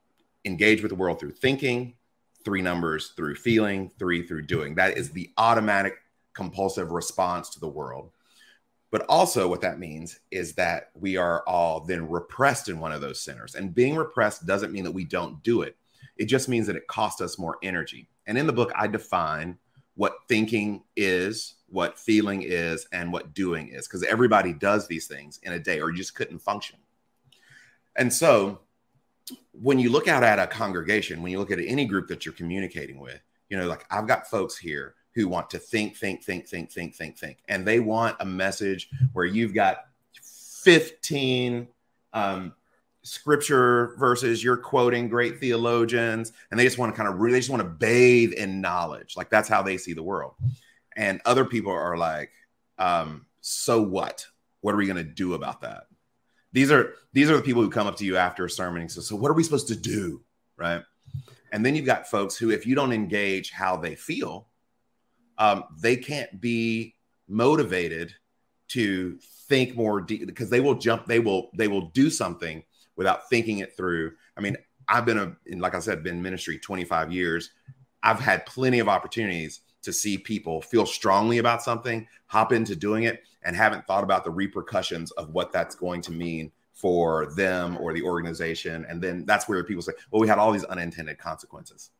engage 0.45 0.81
with 0.81 0.89
the 0.89 0.95
world 0.95 1.19
through 1.19 1.31
thinking 1.31 1.95
three 2.45 2.61
numbers 2.61 3.13
through 3.15 3.35
feeling, 3.35 3.91
three 3.99 4.25
through 4.25 4.43
doing. 4.43 4.75
That 4.75 4.97
is 4.97 5.11
the 5.11 5.31
automatic 5.37 5.95
compulsive 6.33 6.91
response 6.91 7.49
to 7.51 7.59
the 7.59 7.67
world. 7.67 8.11
But 8.91 9.05
also, 9.07 9.47
what 9.47 9.61
that 9.61 9.79
means 9.79 10.19
is 10.31 10.53
that 10.55 10.89
we 10.95 11.15
are 11.15 11.43
all 11.47 11.81
then 11.81 12.09
repressed 12.09 12.69
in 12.69 12.79
one 12.79 12.91
of 12.91 13.01
those 13.01 13.21
centers. 13.21 13.55
And 13.55 13.75
being 13.75 13.95
repressed 13.95 14.47
doesn't 14.47 14.71
mean 14.71 14.83
that 14.83 14.91
we 14.91 15.05
don't 15.05 15.41
do 15.43 15.61
it, 15.61 15.77
it 16.17 16.25
just 16.25 16.49
means 16.49 16.67
that 16.67 16.75
it 16.75 16.87
costs 16.87 17.21
us 17.21 17.37
more 17.37 17.57
energy. 17.61 18.09
And 18.25 18.37
in 18.37 18.47
the 18.47 18.53
book, 18.53 18.71
I 18.75 18.87
define 18.87 19.57
what 19.95 20.17
thinking 20.27 20.83
is, 20.95 21.55
what 21.67 21.99
feeling 21.99 22.41
is, 22.41 22.87
and 22.91 23.11
what 23.11 23.33
doing 23.33 23.67
is, 23.67 23.87
because 23.87 24.03
everybody 24.03 24.53
does 24.53 24.87
these 24.87 25.07
things 25.07 25.39
in 25.43 25.53
a 25.53 25.59
day, 25.59 25.79
or 25.79 25.91
you 25.91 25.97
just 25.97 26.15
couldn't 26.15 26.39
function. 26.39 26.77
And 27.95 28.11
so, 28.11 28.61
when 29.51 29.77
you 29.77 29.89
look 29.89 30.07
out 30.07 30.23
at 30.23 30.39
a 30.39 30.47
congregation, 30.47 31.21
when 31.21 31.31
you 31.31 31.37
look 31.37 31.51
at 31.51 31.59
any 31.59 31.85
group 31.85 32.07
that 32.07 32.25
you're 32.25 32.33
communicating 32.33 32.99
with, 32.99 33.21
you 33.49 33.57
know, 33.57 33.67
like 33.67 33.85
I've 33.91 34.07
got 34.07 34.29
folks 34.29 34.57
here 34.57 34.95
who 35.15 35.27
want 35.27 35.49
to 35.49 35.59
think, 35.59 35.97
think, 35.97 36.23
think, 36.23 36.47
think, 36.47 36.71
think, 36.71 36.95
think, 36.95 37.17
think, 37.17 37.37
and 37.47 37.65
they 37.65 37.79
want 37.79 38.15
a 38.19 38.25
message 38.25 38.89
where 39.13 39.25
you've 39.25 39.53
got 39.53 39.85
15 40.63 41.67
um, 42.13 42.53
scripture 43.03 43.95
verses, 43.97 44.43
you're 44.43 44.57
quoting 44.57 45.09
great 45.09 45.39
theologians, 45.39 46.33
and 46.51 46.59
they 46.59 46.63
just 46.63 46.77
want 46.77 46.93
to 46.93 46.97
kind 46.97 47.09
of 47.09 47.19
really, 47.19 47.33
they 47.33 47.39
just 47.39 47.49
want 47.49 47.63
to 47.63 47.69
bathe 47.69 48.33
in 48.33 48.61
knowledge. 48.61 49.15
Like 49.17 49.29
that's 49.29 49.49
how 49.49 49.61
they 49.61 49.77
see 49.77 49.93
the 49.93 50.03
world. 50.03 50.35
And 50.95 51.21
other 51.25 51.45
people 51.45 51.71
are 51.71 51.97
like, 51.97 52.31
um, 52.77 53.25
so 53.41 53.81
what? 53.81 54.25
What 54.61 54.73
are 54.73 54.77
we 54.77 54.85
going 54.85 54.97
to 54.97 55.03
do 55.03 55.33
about 55.33 55.61
that? 55.61 55.83
These 56.51 56.71
are 56.71 56.93
these 57.13 57.29
are 57.29 57.37
the 57.37 57.43
people 57.43 57.61
who 57.61 57.69
come 57.69 57.87
up 57.87 57.95
to 57.97 58.05
you 58.05 58.17
after 58.17 58.43
a 58.43 58.49
sermon 58.49 58.81
and 58.81 58.91
say, 58.91 59.01
"So 59.01 59.15
what 59.15 59.29
are 59.29 59.35
we 59.35 59.43
supposed 59.43 59.67
to 59.67 59.75
do?" 59.75 60.23
Right? 60.57 60.83
And 61.51 61.65
then 61.65 61.75
you've 61.75 61.85
got 61.85 62.09
folks 62.09 62.35
who, 62.35 62.49
if 62.49 62.65
you 62.65 62.75
don't 62.75 62.91
engage 62.91 63.51
how 63.51 63.77
they 63.77 63.95
feel, 63.95 64.48
um, 65.39 65.63
they 65.79 65.95
can't 65.95 66.39
be 66.39 66.95
motivated 67.27 68.13
to 68.69 69.17
think 69.47 69.75
more 69.75 69.99
deep 69.99 70.27
because 70.27 70.49
they 70.49 70.59
will 70.59 70.75
jump. 70.75 71.07
They 71.07 71.19
will 71.19 71.49
they 71.55 71.67
will 71.67 71.87
do 71.89 72.09
something 72.09 72.63
without 72.95 73.29
thinking 73.29 73.59
it 73.59 73.75
through. 73.75 74.11
I 74.37 74.41
mean, 74.41 74.57
I've 74.87 75.05
been 75.05 75.17
a 75.17 75.35
like 75.57 75.73
I 75.73 75.79
said, 75.79 76.03
been 76.03 76.21
ministry 76.21 76.59
25 76.59 77.11
years. 77.11 77.51
I've 78.03 78.19
had 78.19 78.45
plenty 78.45 78.79
of 78.79 78.87
opportunities 78.87 79.61
to 79.81 79.93
see 79.93 80.17
people 80.17 80.61
feel 80.61 80.85
strongly 80.85 81.37
about 81.37 81.63
something, 81.63 82.07
hop 82.27 82.51
into 82.51 82.75
doing 82.75 83.03
it, 83.03 83.23
and 83.43 83.55
haven't 83.55 83.87
thought 83.87 84.03
about 84.03 84.23
the 84.23 84.31
repercussions 84.31 85.11
of 85.11 85.29
what 85.29 85.51
that's 85.51 85.75
going 85.75 86.01
to 86.01 86.11
mean 86.11 86.51
for 86.73 87.33
them 87.33 87.77
or 87.77 87.93
the 87.93 88.01
organization. 88.01 88.85
And 88.89 89.01
then 89.01 89.25
that's 89.25 89.47
where 89.47 89.63
people 89.63 89.81
say, 89.81 89.93
well, 90.11 90.21
we 90.21 90.27
had 90.27 90.37
all 90.37 90.51
these 90.51 90.65
unintended 90.65 91.17
consequences. 91.17 91.91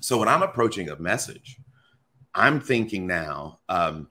So 0.00 0.18
when 0.18 0.28
I'm 0.28 0.42
approaching 0.42 0.88
a 0.88 0.96
message, 0.96 1.58
I'm 2.34 2.60
thinking 2.60 3.06
now, 3.06 3.60
um, 3.68 4.08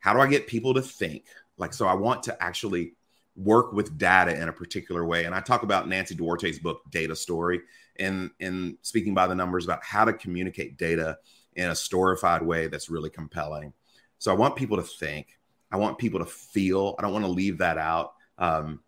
how 0.00 0.12
do 0.12 0.20
I 0.20 0.26
get 0.26 0.46
people 0.46 0.74
to 0.74 0.82
think? 0.82 1.24
Like, 1.58 1.72
so 1.72 1.86
I 1.86 1.94
want 1.94 2.24
to 2.24 2.42
actually 2.42 2.94
work 3.36 3.72
with 3.72 3.98
data 3.98 4.40
in 4.40 4.48
a 4.48 4.52
particular 4.52 5.04
way. 5.04 5.24
And 5.24 5.34
I 5.34 5.40
talk 5.40 5.62
about 5.62 5.88
Nancy 5.88 6.14
Duarte's 6.14 6.58
book, 6.58 6.80
Data 6.90 7.14
Story, 7.14 7.60
in, 7.96 8.30
in 8.40 8.78
speaking 8.82 9.14
by 9.14 9.26
the 9.26 9.34
numbers 9.34 9.64
about 9.64 9.84
how 9.84 10.04
to 10.04 10.12
communicate 10.12 10.76
data 10.76 11.18
in 11.54 11.68
a 11.68 11.72
storified 11.72 12.42
way 12.42 12.66
that's 12.66 12.90
really 12.90 13.10
compelling. 13.10 13.72
So 14.18 14.30
I 14.30 14.34
want 14.34 14.56
people 14.56 14.76
to 14.78 14.82
think. 14.82 15.38
I 15.70 15.76
want 15.76 15.98
people 15.98 16.20
to 16.20 16.26
feel. 16.26 16.94
I 16.98 17.02
don't 17.02 17.12
want 17.12 17.24
to 17.24 17.30
leave 17.30 17.58
that 17.58 17.78
out. 17.78 18.14
Um, 18.38 18.80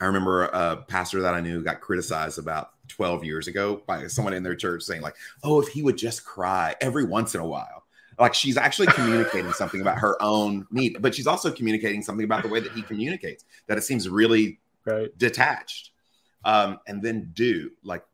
I 0.00 0.06
remember 0.06 0.44
a 0.44 0.76
pastor 0.88 1.22
that 1.22 1.34
I 1.34 1.40
knew 1.40 1.62
got 1.62 1.80
criticized 1.80 2.38
about 2.38 2.71
12 2.88 3.24
years 3.24 3.48
ago 3.48 3.82
by 3.86 4.06
someone 4.06 4.34
in 4.34 4.42
their 4.42 4.54
church 4.54 4.82
saying, 4.82 5.02
like, 5.02 5.16
oh, 5.42 5.60
if 5.60 5.68
he 5.68 5.82
would 5.82 5.96
just 5.96 6.24
cry 6.24 6.74
every 6.80 7.04
once 7.04 7.34
in 7.34 7.40
a 7.40 7.46
while. 7.46 7.84
Like 8.18 8.34
she's 8.34 8.56
actually 8.56 8.88
communicating 8.88 9.52
something 9.52 9.80
about 9.80 9.98
her 9.98 10.20
own 10.22 10.66
need, 10.70 10.98
but 11.00 11.14
she's 11.14 11.26
also 11.26 11.50
communicating 11.50 12.02
something 12.02 12.24
about 12.24 12.42
the 12.42 12.48
way 12.48 12.60
that 12.60 12.72
he 12.72 12.82
communicates, 12.82 13.44
that 13.66 13.78
it 13.78 13.82
seems 13.82 14.08
really 14.08 14.60
right. 14.84 15.16
detached. 15.16 15.90
Um, 16.44 16.78
and 16.86 17.02
then 17.02 17.30
do 17.34 17.70
like 17.84 18.04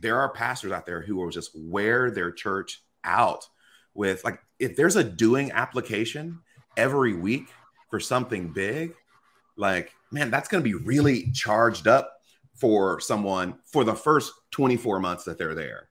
there 0.00 0.18
are 0.20 0.30
pastors 0.30 0.72
out 0.72 0.86
there 0.86 1.00
who 1.00 1.16
will 1.16 1.30
just 1.30 1.50
wear 1.54 2.10
their 2.10 2.30
church 2.30 2.82
out 3.04 3.48
with 3.94 4.22
like 4.24 4.40
if 4.58 4.76
there's 4.76 4.96
a 4.96 5.04
doing 5.04 5.50
application 5.52 6.40
every 6.76 7.14
week 7.14 7.48
for 7.90 7.98
something 7.98 8.52
big, 8.52 8.94
like 9.56 9.92
man, 10.10 10.30
that's 10.30 10.48
going 10.48 10.62
to 10.62 10.68
be 10.68 10.74
really 10.74 11.30
charged 11.32 11.86
up 11.86 12.19
for 12.60 13.00
someone 13.00 13.54
for 13.64 13.84
the 13.84 13.94
first 13.94 14.32
24 14.50 15.00
months 15.00 15.24
that 15.24 15.38
they're 15.38 15.54
there. 15.54 15.88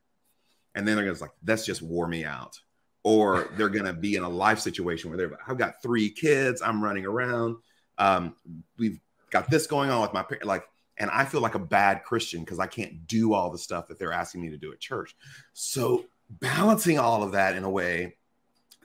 And 0.74 0.86
then 0.86 0.94
they're 0.94 1.04
going 1.04 1.16
to 1.16 1.22
like, 1.22 1.32
that's 1.42 1.66
just 1.66 1.82
wore 1.82 2.06
me 2.06 2.24
out. 2.24 2.58
Or 3.02 3.50
they're 3.56 3.68
going 3.68 3.86
to 3.86 3.92
be 3.92 4.14
in 4.14 4.22
a 4.22 4.28
life 4.28 4.60
situation 4.60 5.10
where 5.10 5.16
they're, 5.16 5.38
I've 5.48 5.58
got 5.58 5.82
three 5.82 6.10
kids, 6.10 6.62
I'm 6.62 6.82
running 6.82 7.06
around. 7.06 7.56
Um, 7.98 8.36
we've 8.78 9.00
got 9.30 9.50
this 9.50 9.66
going 9.66 9.90
on 9.90 10.02
with 10.02 10.12
my 10.12 10.22
parents. 10.22 10.46
Like, 10.46 10.64
and 10.96 11.10
I 11.10 11.24
feel 11.24 11.40
like 11.40 11.54
a 11.54 11.60
bad 11.60 12.04
Christian 12.04 12.40
because 12.40 12.58
I 12.58 12.66
can't 12.66 13.06
do 13.06 13.32
all 13.32 13.50
the 13.50 13.58
stuff 13.58 13.88
that 13.88 13.98
they're 13.98 14.12
asking 14.12 14.42
me 14.42 14.50
to 14.50 14.58
do 14.58 14.70
at 14.70 14.80
church. 14.80 15.16
So 15.54 16.04
balancing 16.28 16.98
all 16.98 17.22
of 17.22 17.32
that 17.32 17.56
in 17.56 17.64
a 17.64 17.70
way 17.70 18.16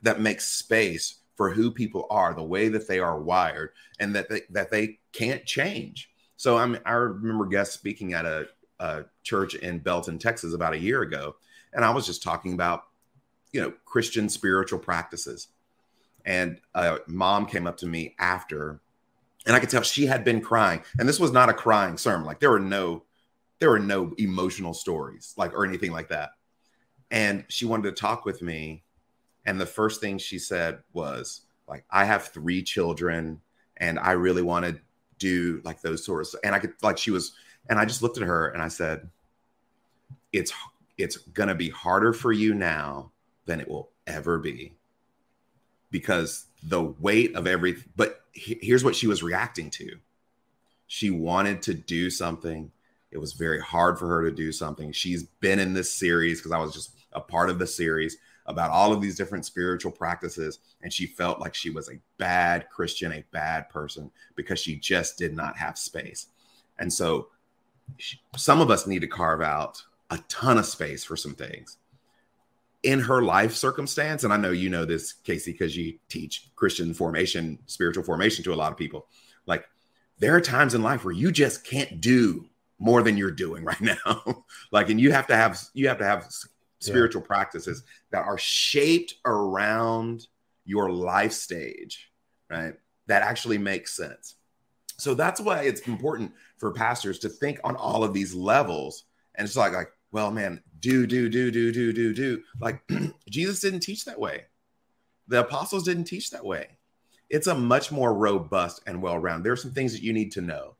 that 0.01 0.21
makes 0.21 0.45
space 0.47 1.19
for 1.35 1.51
who 1.51 1.69
people 1.69 2.07
are, 2.09 2.33
the 2.33 2.41
way 2.41 2.69
that 2.69 2.87
they 2.87 2.99
are 2.99 3.19
wired, 3.19 3.71
and 3.99 4.15
that 4.15 4.29
they, 4.29 4.41
that 4.51 4.71
they 4.71 4.99
can't 5.11 5.45
change. 5.45 6.09
So 6.37 6.57
I'm, 6.57 6.77
I 6.85 6.93
remember 6.93 7.45
guest 7.45 7.73
speaking 7.73 8.13
at 8.13 8.25
a, 8.25 8.47
a 8.79 9.05
church 9.23 9.55
in 9.55 9.79
Belton, 9.79 10.19
Texas, 10.19 10.53
about 10.53 10.73
a 10.73 10.79
year 10.79 11.01
ago, 11.01 11.35
and 11.73 11.83
I 11.83 11.91
was 11.91 12.05
just 12.05 12.23
talking 12.23 12.53
about, 12.53 12.85
you 13.51 13.61
know, 13.61 13.73
Christian 13.85 14.29
spiritual 14.29 14.79
practices. 14.79 15.47
And 16.25 16.59
a 16.73 16.99
mom 17.07 17.45
came 17.45 17.67
up 17.67 17.77
to 17.77 17.85
me 17.85 18.15
after, 18.19 18.81
and 19.45 19.55
I 19.55 19.59
could 19.59 19.69
tell 19.69 19.83
she 19.83 20.07
had 20.07 20.23
been 20.23 20.41
crying. 20.41 20.81
And 20.97 21.07
this 21.07 21.19
was 21.19 21.31
not 21.31 21.49
a 21.49 21.53
crying 21.53 21.97
sermon; 21.97 22.25
like 22.25 22.39
there 22.39 22.49
were 22.49 22.59
no, 22.59 23.03
there 23.59 23.69
were 23.69 23.79
no 23.79 24.13
emotional 24.17 24.73
stories, 24.73 25.35
like 25.37 25.53
or 25.53 25.65
anything 25.65 25.91
like 25.91 26.09
that. 26.09 26.31
And 27.11 27.45
she 27.47 27.65
wanted 27.65 27.95
to 27.95 28.01
talk 28.01 28.25
with 28.25 28.41
me 28.41 28.83
and 29.45 29.61
the 29.61 29.65
first 29.65 30.01
thing 30.01 30.17
she 30.17 30.39
said 30.39 30.79
was 30.93 31.41
like, 31.67 31.85
I 31.89 32.05
have 32.05 32.27
three 32.27 32.63
children 32.63 33.41
and 33.77 33.99
I 33.99 34.11
really 34.13 34.41
want 34.41 34.65
to 34.65 34.79
do 35.25 35.61
like 35.63 35.81
those 35.81 36.05
sorts. 36.05 36.33
Of, 36.33 36.41
and 36.43 36.53
I 36.53 36.59
could 36.59 36.73
like 36.83 36.97
she 36.97 37.11
was, 37.11 37.33
and 37.67 37.79
I 37.79 37.85
just 37.85 38.01
looked 38.01 38.17
at 38.17 38.27
her 38.27 38.49
and 38.49 38.61
I 38.61 38.67
said, 38.67 39.09
it's 40.31 40.53
it's 40.97 41.17
gonna 41.17 41.55
be 41.55 41.69
harder 41.69 42.13
for 42.13 42.31
you 42.31 42.53
now 42.53 43.11
than 43.45 43.59
it 43.59 43.67
will 43.67 43.89
ever 44.05 44.37
be. 44.37 44.73
Because 45.89 46.45
the 46.61 46.83
weight 46.83 47.35
of 47.35 47.47
every 47.47 47.83
but 47.95 48.21
here's 48.33 48.83
what 48.83 48.95
she 48.95 49.07
was 49.07 49.23
reacting 49.23 49.69
to. 49.71 49.97
She 50.87 51.09
wanted 51.09 51.63
to 51.63 51.73
do 51.73 52.09
something. 52.11 52.71
It 53.11 53.17
was 53.17 53.33
very 53.33 53.59
hard 53.59 53.97
for 53.97 54.07
her 54.07 54.29
to 54.29 54.35
do 54.35 54.51
something. 54.51 54.91
She's 54.91 55.23
been 55.23 55.57
in 55.57 55.73
this 55.73 55.91
series 55.91 56.39
because 56.39 56.51
I 56.51 56.59
was 56.59 56.73
just 56.73 56.91
a 57.13 57.21
part 57.21 57.49
of 57.49 57.57
the 57.57 57.67
series 57.67 58.17
about 58.45 58.71
all 58.71 58.93
of 58.93 59.01
these 59.01 59.15
different 59.15 59.45
spiritual 59.45 59.91
practices. 59.91 60.59
And 60.81 60.91
she 60.93 61.07
felt 61.07 61.39
like 61.39 61.55
she 61.55 61.69
was 61.69 61.89
a 61.89 61.99
bad 62.17 62.69
Christian, 62.69 63.11
a 63.11 63.23
bad 63.31 63.69
person 63.69 64.11
because 64.35 64.59
she 64.59 64.75
just 64.75 65.17
did 65.17 65.35
not 65.35 65.57
have 65.57 65.77
space. 65.77 66.27
And 66.77 66.91
so 66.91 67.29
some 68.35 68.61
of 68.61 68.69
us 68.69 68.87
need 68.87 68.99
to 68.99 69.07
carve 69.07 69.41
out 69.41 69.81
a 70.09 70.19
ton 70.27 70.57
of 70.57 70.65
space 70.65 71.03
for 71.03 71.17
some 71.17 71.33
things 71.33 71.77
in 72.83 72.99
her 72.99 73.23
life 73.23 73.55
circumstance. 73.55 74.23
And 74.23 74.31
I 74.31 74.37
know 74.37 74.51
you 74.51 74.69
know 74.69 74.85
this, 74.85 75.11
Casey, 75.11 75.51
because 75.51 75.75
you 75.75 75.97
teach 76.07 76.49
Christian 76.55 76.93
formation, 76.93 77.57
spiritual 77.65 78.03
formation 78.03 78.43
to 78.43 78.53
a 78.53 78.55
lot 78.55 78.71
of 78.71 78.77
people. 78.77 79.07
Like 79.47 79.65
there 80.19 80.35
are 80.35 80.41
times 80.41 80.75
in 80.75 80.83
life 80.83 81.03
where 81.03 81.13
you 81.13 81.31
just 81.31 81.65
can't 81.65 81.99
do 81.99 82.45
more 82.77 83.01
than 83.01 83.17
you're 83.17 83.31
doing 83.31 83.63
right 83.63 83.81
now. 84.05 84.43
like, 84.71 84.89
and 84.89 85.01
you 85.01 85.11
have 85.11 85.27
to 85.27 85.35
have, 85.35 85.59
you 85.73 85.87
have 85.87 85.97
to 85.97 86.05
have 86.05 86.27
spiritual 86.85 87.21
yeah. 87.21 87.27
practices 87.27 87.83
that 88.11 88.25
are 88.25 88.37
shaped 88.37 89.15
around 89.25 90.27
your 90.65 90.91
life 90.91 91.31
stage, 91.33 92.11
right? 92.49 92.73
That 93.07 93.23
actually 93.23 93.57
makes 93.57 93.95
sense. 93.95 94.35
So 94.97 95.13
that's 95.13 95.41
why 95.41 95.63
it's 95.63 95.81
important 95.81 96.31
for 96.57 96.71
pastors 96.71 97.19
to 97.19 97.29
think 97.29 97.59
on 97.63 97.75
all 97.75 98.03
of 98.03 98.13
these 98.13 98.33
levels. 98.33 99.03
And 99.35 99.45
it's 99.45 99.57
like, 99.57 99.73
like, 99.73 99.89
well, 100.11 100.31
man, 100.31 100.61
do, 100.79 101.05
do, 101.05 101.29
do, 101.29 101.51
do, 101.51 101.71
do, 101.71 101.91
do, 101.91 102.13
do. 102.13 102.41
Like 102.59 102.81
Jesus 103.29 103.59
didn't 103.59 103.81
teach 103.81 104.05
that 104.05 104.19
way. 104.19 104.45
The 105.27 105.41
apostles 105.41 105.83
didn't 105.83 106.05
teach 106.05 106.29
that 106.29 106.45
way. 106.45 106.77
It's 107.29 107.47
a 107.47 107.55
much 107.55 107.91
more 107.91 108.13
robust 108.13 108.81
and 108.85 109.01
well-rounded. 109.01 109.43
There 109.43 109.53
are 109.53 109.57
some 109.57 109.73
things 109.73 109.93
that 109.93 110.03
you 110.03 110.13
need 110.13 110.31
to 110.33 110.41
know. 110.41 110.75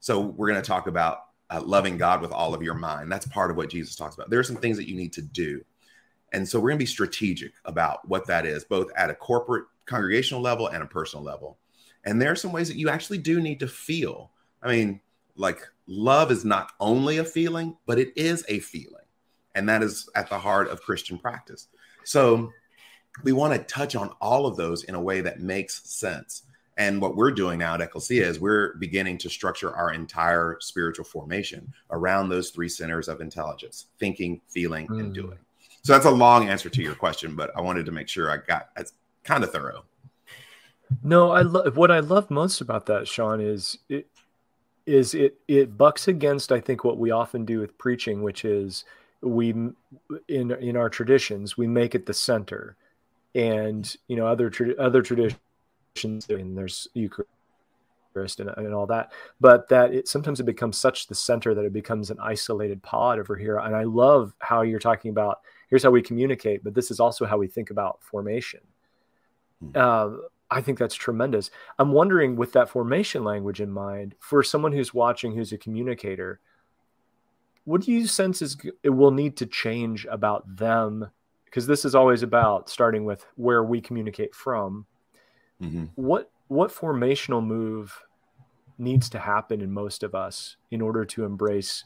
So 0.00 0.20
we're 0.20 0.48
going 0.48 0.60
to 0.60 0.66
talk 0.66 0.86
about 0.86 1.18
uh, 1.50 1.60
loving 1.62 1.98
God 1.98 2.22
with 2.22 2.32
all 2.32 2.54
of 2.54 2.62
your 2.62 2.74
mind. 2.74 3.10
That's 3.10 3.26
part 3.26 3.50
of 3.50 3.56
what 3.56 3.70
Jesus 3.70 3.96
talks 3.96 4.14
about. 4.14 4.30
There 4.30 4.40
are 4.40 4.44
some 4.44 4.56
things 4.56 4.76
that 4.76 4.88
you 4.88 4.96
need 4.96 5.12
to 5.14 5.22
do. 5.22 5.62
And 6.32 6.48
so 6.48 6.60
we're 6.60 6.70
going 6.70 6.78
to 6.78 6.84
be 6.84 6.86
strategic 6.86 7.52
about 7.64 8.08
what 8.08 8.26
that 8.28 8.46
is, 8.46 8.64
both 8.64 8.90
at 8.96 9.10
a 9.10 9.14
corporate 9.14 9.64
congregational 9.86 10.40
level 10.40 10.68
and 10.68 10.82
a 10.82 10.86
personal 10.86 11.24
level. 11.24 11.58
And 12.04 12.22
there 12.22 12.30
are 12.30 12.36
some 12.36 12.52
ways 12.52 12.68
that 12.68 12.76
you 12.76 12.88
actually 12.88 13.18
do 13.18 13.40
need 13.40 13.60
to 13.60 13.68
feel. 13.68 14.30
I 14.62 14.68
mean, 14.68 15.00
like 15.36 15.66
love 15.86 16.30
is 16.30 16.44
not 16.44 16.72
only 16.78 17.18
a 17.18 17.24
feeling, 17.24 17.76
but 17.86 17.98
it 17.98 18.12
is 18.16 18.44
a 18.48 18.60
feeling. 18.60 18.94
And 19.54 19.68
that 19.68 19.82
is 19.82 20.08
at 20.14 20.30
the 20.30 20.38
heart 20.38 20.68
of 20.68 20.80
Christian 20.82 21.18
practice. 21.18 21.66
So 22.04 22.52
we 23.24 23.32
want 23.32 23.54
to 23.54 23.74
touch 23.74 23.96
on 23.96 24.10
all 24.20 24.46
of 24.46 24.56
those 24.56 24.84
in 24.84 24.94
a 24.94 25.00
way 25.00 25.20
that 25.22 25.40
makes 25.40 25.90
sense. 25.90 26.44
And 26.80 26.98
what 26.98 27.14
we're 27.14 27.30
doing 27.30 27.58
now 27.58 27.74
at 27.74 27.82
Ecclesia 27.82 28.26
is 28.26 28.40
we're 28.40 28.72
beginning 28.76 29.18
to 29.18 29.28
structure 29.28 29.76
our 29.76 29.92
entire 29.92 30.56
spiritual 30.60 31.04
formation 31.04 31.70
around 31.90 32.30
those 32.30 32.48
three 32.48 32.70
centers 32.70 33.06
of 33.06 33.20
intelligence 33.20 33.88
thinking, 33.98 34.40
feeling, 34.48 34.88
mm. 34.88 34.98
and 34.98 35.08
hmm. 35.08 35.12
doing. 35.12 35.38
So 35.82 35.92
that's 35.92 36.06
a 36.06 36.10
long 36.10 36.48
answer 36.48 36.70
to 36.70 36.82
your 36.82 36.94
question, 36.94 37.36
but 37.36 37.54
I 37.54 37.60
wanted 37.60 37.84
to 37.84 37.92
make 37.92 38.08
sure 38.08 38.30
I 38.30 38.38
got 38.38 38.70
it's 38.78 38.94
kind 39.24 39.44
of 39.44 39.52
thorough. 39.52 39.84
No, 41.02 41.32
I 41.32 41.42
love 41.42 41.76
what 41.76 41.90
I 41.90 42.00
love 42.00 42.30
most 42.30 42.62
about 42.62 42.86
that, 42.86 43.06
Sean, 43.06 43.42
is 43.42 43.76
it 43.90 44.06
is 44.86 45.12
it 45.12 45.36
it 45.48 45.76
bucks 45.76 46.08
against 46.08 46.50
I 46.50 46.60
think 46.60 46.82
what 46.82 46.96
we 46.96 47.10
often 47.10 47.44
do 47.44 47.60
with 47.60 47.76
preaching, 47.76 48.22
which 48.22 48.46
is 48.46 48.86
we 49.20 49.50
in 49.50 49.74
in 50.28 50.76
our 50.78 50.88
traditions 50.88 51.58
we 51.58 51.66
make 51.66 51.94
it 51.94 52.06
the 52.06 52.14
center, 52.14 52.78
and 53.34 53.94
you 54.08 54.16
know 54.16 54.26
other 54.26 54.50
other 54.78 55.02
traditions 55.02 55.38
and 56.04 56.56
there's 56.56 56.88
Eucharist 56.94 57.26
and, 58.40 58.50
and 58.56 58.74
all 58.74 58.86
that, 58.86 59.12
but 59.40 59.68
that 59.68 59.94
it 59.94 60.08
sometimes 60.08 60.40
it 60.40 60.44
becomes 60.44 60.78
such 60.78 61.06
the 61.06 61.14
center 61.14 61.54
that 61.54 61.64
it 61.64 61.72
becomes 61.72 62.10
an 62.10 62.18
isolated 62.20 62.82
pod 62.82 63.18
over 63.18 63.36
here. 63.36 63.58
And 63.58 63.74
I 63.74 63.84
love 63.84 64.34
how 64.40 64.62
you're 64.62 64.78
talking 64.78 65.10
about 65.10 65.38
here's 65.68 65.82
how 65.82 65.90
we 65.90 66.02
communicate, 66.02 66.64
but 66.64 66.74
this 66.74 66.90
is 66.90 67.00
also 67.00 67.24
how 67.24 67.38
we 67.38 67.46
think 67.46 67.70
about 67.70 68.02
formation. 68.02 68.60
Hmm. 69.60 69.70
Uh, 69.74 70.10
I 70.50 70.60
think 70.60 70.78
that's 70.78 70.96
tremendous. 70.96 71.50
I'm 71.78 71.92
wondering, 71.92 72.34
with 72.34 72.52
that 72.54 72.68
formation 72.68 73.22
language 73.22 73.60
in 73.60 73.70
mind, 73.70 74.16
for 74.18 74.42
someone 74.42 74.72
who's 74.72 74.92
watching, 74.92 75.32
who's 75.32 75.52
a 75.52 75.58
communicator, 75.58 76.40
what 77.64 77.82
do 77.82 77.92
you 77.92 78.08
sense 78.08 78.42
is 78.42 78.56
it 78.82 78.90
will 78.90 79.12
need 79.12 79.36
to 79.36 79.46
change 79.46 80.06
about 80.10 80.56
them? 80.56 81.08
Because 81.44 81.68
this 81.68 81.84
is 81.84 81.94
always 81.94 82.24
about 82.24 82.68
starting 82.68 83.04
with 83.04 83.24
where 83.36 83.62
we 83.62 83.80
communicate 83.80 84.34
from 84.34 84.86
Mm-hmm. 85.60 85.84
What 85.94 86.30
what 86.48 86.72
formational 86.72 87.44
move 87.44 87.96
needs 88.78 89.08
to 89.10 89.18
happen 89.18 89.60
in 89.60 89.70
most 89.70 90.02
of 90.02 90.14
us 90.14 90.56
in 90.70 90.80
order 90.80 91.04
to 91.04 91.24
embrace 91.24 91.84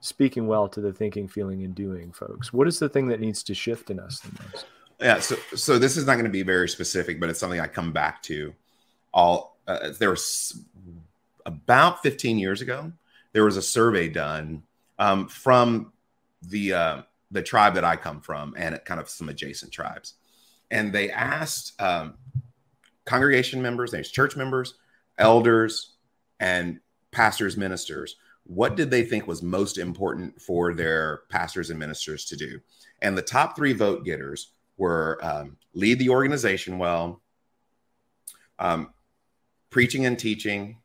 speaking 0.00 0.46
well 0.46 0.68
to 0.68 0.80
the 0.80 0.92
thinking, 0.92 1.28
feeling, 1.28 1.62
and 1.62 1.74
doing 1.74 2.12
folks? 2.12 2.52
What 2.52 2.66
is 2.66 2.78
the 2.78 2.88
thing 2.88 3.08
that 3.08 3.20
needs 3.20 3.42
to 3.44 3.54
shift 3.54 3.90
in 3.90 4.00
us 4.00 4.20
the 4.20 4.42
most? 4.42 4.66
Yeah, 5.00 5.20
so 5.20 5.36
so 5.54 5.78
this 5.78 5.96
is 5.96 6.06
not 6.06 6.14
going 6.14 6.24
to 6.24 6.30
be 6.30 6.42
very 6.42 6.68
specific, 6.68 7.20
but 7.20 7.30
it's 7.30 7.38
something 7.38 7.60
I 7.60 7.66
come 7.66 7.92
back 7.92 8.22
to. 8.24 8.54
All 9.12 9.58
uh, 9.66 9.90
there 9.98 10.10
was 10.10 10.62
about 11.46 12.02
15 12.02 12.38
years 12.38 12.60
ago, 12.60 12.92
there 13.32 13.44
was 13.44 13.56
a 13.56 13.62
survey 13.62 14.08
done 14.08 14.62
um, 14.98 15.28
from 15.28 15.92
the 16.42 16.72
uh, 16.74 17.02
the 17.30 17.42
tribe 17.42 17.74
that 17.74 17.84
I 17.84 17.96
come 17.96 18.20
from 18.20 18.54
and 18.56 18.78
kind 18.84 19.00
of 19.00 19.08
some 19.08 19.28
adjacent 19.28 19.72
tribes, 19.72 20.14
and 20.70 20.92
they 20.92 21.10
asked 21.10 21.80
um, 21.80 22.14
congregation 23.10 23.60
members, 23.60 23.90
there's 23.90 24.12
church 24.12 24.36
members, 24.36 24.74
elders, 25.18 25.94
and 26.38 26.78
pastors, 27.10 27.56
ministers. 27.56 28.14
What 28.44 28.76
did 28.76 28.88
they 28.88 29.02
think 29.02 29.26
was 29.26 29.42
most 29.42 29.78
important 29.78 30.40
for 30.40 30.74
their 30.74 31.22
pastors 31.28 31.70
and 31.70 31.78
ministers 31.78 32.24
to 32.26 32.36
do? 32.36 32.60
And 33.02 33.18
the 33.18 33.22
top 33.22 33.56
three 33.56 33.72
vote 33.72 34.04
getters 34.04 34.52
were 34.76 35.18
um, 35.22 35.56
lead 35.74 35.98
the 35.98 36.10
organization 36.10 36.78
well, 36.78 37.20
um, 38.60 38.94
preaching 39.70 40.06
and 40.06 40.16
teaching, 40.16 40.76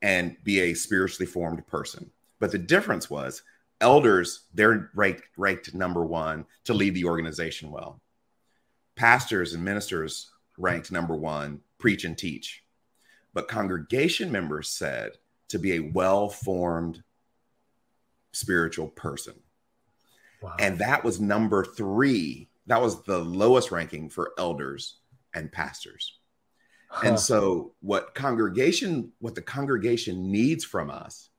and 0.00 0.38
be 0.44 0.60
a 0.60 0.74
spiritually 0.74 1.26
formed 1.26 1.66
person. 1.66 2.10
But 2.40 2.52
the 2.52 2.58
difference 2.58 3.10
was 3.10 3.42
elders, 3.82 4.46
they're 4.54 4.90
ranked, 4.94 5.24
ranked 5.36 5.74
number 5.74 6.06
one 6.06 6.46
to 6.64 6.72
lead 6.72 6.94
the 6.94 7.04
organization 7.04 7.70
well. 7.70 8.00
Pastors 8.96 9.52
and 9.52 9.62
ministers 9.62 10.30
ranked 10.58 10.92
number 10.92 11.14
one, 11.14 11.60
preach 11.78 12.04
and 12.04 12.16
teach. 12.16 12.62
But 13.32 13.48
congregation 13.48 14.30
members 14.30 14.68
said 14.68 15.12
to 15.48 15.58
be 15.58 15.74
a 15.74 15.90
well 15.92 16.28
formed 16.28 17.02
spiritual 18.32 18.88
person. 18.88 19.34
Wow. 20.42 20.56
And 20.58 20.78
that 20.78 21.04
was 21.04 21.20
number 21.20 21.64
three. 21.64 22.48
That 22.66 22.80
was 22.80 23.02
the 23.02 23.18
lowest 23.18 23.70
ranking 23.70 24.08
for 24.10 24.32
elders 24.38 24.98
and 25.34 25.50
pastors. 25.50 26.18
Huh. 26.88 27.08
And 27.08 27.20
so, 27.20 27.74
what 27.80 28.14
congregation, 28.14 29.12
what 29.18 29.34
the 29.34 29.42
congregation 29.42 30.30
needs 30.30 30.64
from 30.64 30.90
us 30.90 31.30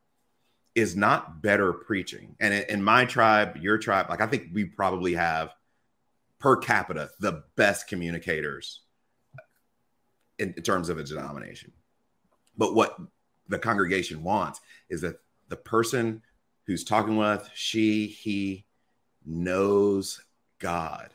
is 0.74 0.96
not 0.96 1.42
better 1.42 1.72
preaching. 1.72 2.36
And 2.40 2.54
in 2.54 2.84
my 2.84 3.06
tribe, 3.06 3.58
your 3.58 3.78
tribe, 3.78 4.08
like 4.10 4.22
I 4.22 4.28
think 4.28 4.50
we 4.54 4.66
probably 4.66 5.14
have 5.14 5.54
per 6.40 6.58
capita 6.58 7.10
the 7.20 7.44
best 7.56 7.88
communicators 7.88 8.82
in, 10.40 10.54
in 10.58 10.64
terms 10.64 10.90
of 10.90 10.98
a 10.98 11.04
denomination. 11.04 11.72
But 12.58 12.76
what 12.76 12.98
the 13.48 13.60
congregation 13.60 14.24
wants 14.24 14.62
is 14.90 15.02
that 15.02 15.20
the 15.50 15.56
person 15.56 16.22
who's 16.66 16.84
talking 16.84 17.18
with 17.18 17.50
she, 17.54 18.08
he 18.08 18.66
knows 19.26 20.22
God 20.60 21.10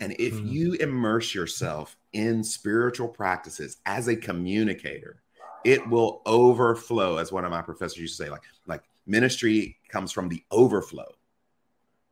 And 0.00 0.16
if 0.18 0.34
mm. 0.34 0.50
you 0.50 0.72
immerse 0.74 1.34
yourself 1.34 1.96
in 2.12 2.42
spiritual 2.42 3.08
practices 3.08 3.76
as 3.84 4.08
a 4.08 4.16
communicator, 4.16 5.22
it 5.62 5.86
will 5.88 6.22
overflow, 6.24 7.18
as 7.18 7.30
one 7.30 7.44
of 7.44 7.50
my 7.50 7.60
professors 7.60 7.98
used 7.98 8.16
to 8.16 8.24
say, 8.24 8.30
like, 8.30 8.42
like 8.66 8.82
ministry 9.06 9.76
comes 9.90 10.10
from 10.10 10.30
the 10.30 10.42
overflow, 10.50 11.12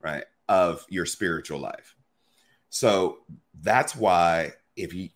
right, 0.03 0.25
of 0.49 0.85
your 0.91 1.07
spiritual 1.07 1.59
life. 1.59 1.97
So 2.69 3.21
that's 3.63 3.97
why 3.97 4.53
if 4.77 4.93
you 4.93 5.09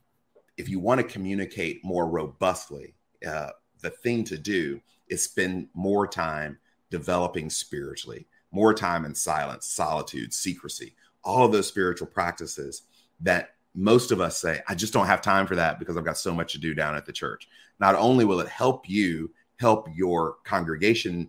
if 0.62 0.68
you 0.68 0.78
want 0.78 1.00
to 1.00 1.12
communicate 1.12 1.84
more 1.84 2.06
robustly, 2.06 2.94
uh, 3.26 3.50
the 3.80 3.90
thing 3.90 4.22
to 4.22 4.38
do 4.38 4.80
is 5.08 5.24
spend 5.24 5.66
more 5.74 6.06
time 6.06 6.56
developing 6.88 7.50
spiritually, 7.50 8.28
more 8.52 8.72
time 8.72 9.04
in 9.04 9.12
silence, 9.12 9.66
solitude, 9.66 10.32
secrecy, 10.32 10.94
all 11.24 11.44
of 11.44 11.50
those 11.50 11.66
spiritual 11.66 12.06
practices 12.06 12.82
that 13.18 13.56
most 13.74 14.12
of 14.12 14.20
us 14.20 14.40
say, 14.40 14.62
I 14.68 14.76
just 14.76 14.92
don't 14.92 15.08
have 15.08 15.20
time 15.20 15.48
for 15.48 15.56
that 15.56 15.80
because 15.80 15.96
I've 15.96 16.04
got 16.04 16.16
so 16.16 16.32
much 16.32 16.52
to 16.52 16.58
do 16.58 16.74
down 16.74 16.94
at 16.94 17.06
the 17.06 17.12
church. 17.12 17.48
Not 17.80 17.96
only 17.96 18.24
will 18.24 18.38
it 18.38 18.48
help 18.48 18.88
you 18.88 19.32
help 19.58 19.88
your 19.92 20.36
congregation 20.44 21.28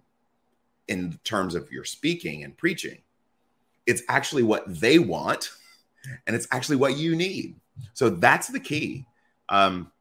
in 0.87 1.17
terms 1.23 1.55
of 1.55 1.71
your 1.71 1.85
speaking 1.85 2.43
and 2.43 2.55
preaching, 2.55 3.01
it's 3.87 4.03
actually 4.09 4.43
what 4.43 4.63
they 4.79 4.99
want 4.99 5.49
and 6.27 6.35
it's 6.35 6.47
actually 6.51 6.75
what 6.75 6.97
you 6.97 7.15
need. 7.15 7.55
So 7.95 8.11
that's 8.11 8.49
the 8.49 8.59
key 8.59 9.07
um, 9.53 9.91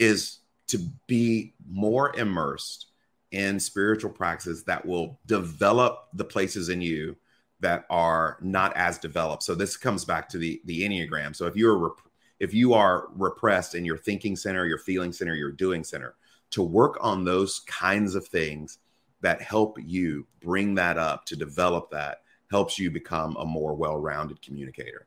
is 0.00 0.40
to 0.66 0.78
be 1.06 1.54
more 1.70 2.14
immersed 2.16 2.86
in 3.30 3.60
spiritual 3.60 4.10
practices 4.10 4.64
that 4.64 4.84
will 4.84 5.20
develop 5.26 6.08
the 6.14 6.24
places 6.24 6.68
in 6.68 6.80
you 6.80 7.16
that 7.60 7.86
are 7.88 8.38
not 8.42 8.76
as 8.76 8.98
developed. 8.98 9.44
So 9.44 9.54
this 9.54 9.76
comes 9.76 10.04
back 10.04 10.28
to 10.30 10.38
the 10.38 10.60
the 10.64 10.82
enneagram. 10.82 11.34
So 11.34 11.46
if 11.46 11.56
you're 11.56 11.78
rep- 11.78 12.10
if 12.40 12.52
you 12.52 12.74
are 12.74 13.06
repressed 13.14 13.76
in 13.76 13.84
your 13.84 13.96
thinking 13.96 14.34
center, 14.34 14.66
your 14.66 14.78
feeling 14.78 15.12
center, 15.12 15.34
your 15.34 15.52
doing 15.52 15.84
center, 15.84 16.16
to 16.50 16.62
work 16.62 16.98
on 17.00 17.24
those 17.24 17.60
kinds 17.60 18.16
of 18.16 18.26
things 18.26 18.78
that 19.20 19.40
help 19.40 19.78
you 19.80 20.26
bring 20.40 20.74
that 20.74 20.98
up 20.98 21.24
to 21.26 21.36
develop 21.36 21.88
that 21.90 22.22
helps 22.50 22.78
you 22.78 22.90
become 22.90 23.36
a 23.36 23.44
more 23.44 23.74
well-rounded 23.74 24.42
communicator. 24.42 25.06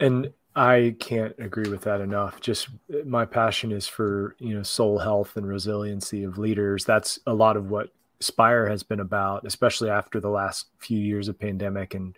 And 0.00 0.32
I 0.56 0.96
can't 0.98 1.34
agree 1.38 1.68
with 1.68 1.82
that 1.82 2.00
enough. 2.00 2.40
Just 2.40 2.68
uh, 2.92 3.04
my 3.04 3.26
passion 3.26 3.70
is 3.72 3.86
for, 3.86 4.34
you 4.38 4.54
know, 4.54 4.62
soul 4.62 4.98
health 4.98 5.36
and 5.36 5.46
resiliency 5.46 6.24
of 6.24 6.38
leaders. 6.38 6.84
That's 6.84 7.18
a 7.26 7.34
lot 7.34 7.58
of 7.58 7.70
what 7.70 7.90
Spire 8.20 8.66
has 8.66 8.82
been 8.82 9.00
about, 9.00 9.46
especially 9.46 9.90
after 9.90 10.18
the 10.18 10.30
last 10.30 10.68
few 10.78 10.98
years 10.98 11.28
of 11.28 11.38
pandemic. 11.38 11.94
And 11.94 12.16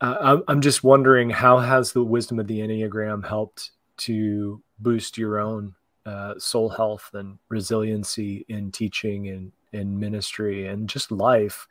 uh, 0.00 0.38
I'm 0.46 0.60
just 0.60 0.84
wondering 0.84 1.28
how 1.30 1.58
has 1.58 1.92
the 1.92 2.04
wisdom 2.04 2.38
of 2.38 2.46
the 2.46 2.60
Enneagram 2.60 3.26
helped 3.26 3.72
to 3.98 4.62
boost 4.78 5.18
your 5.18 5.40
own 5.40 5.74
uh, 6.04 6.34
soul 6.38 6.68
health 6.68 7.10
and 7.14 7.38
resiliency 7.48 8.44
in 8.48 8.70
teaching 8.70 9.26
and 9.28 9.50
in 9.72 9.98
ministry 9.98 10.68
and 10.68 10.88
just 10.88 11.10
life. 11.10 11.66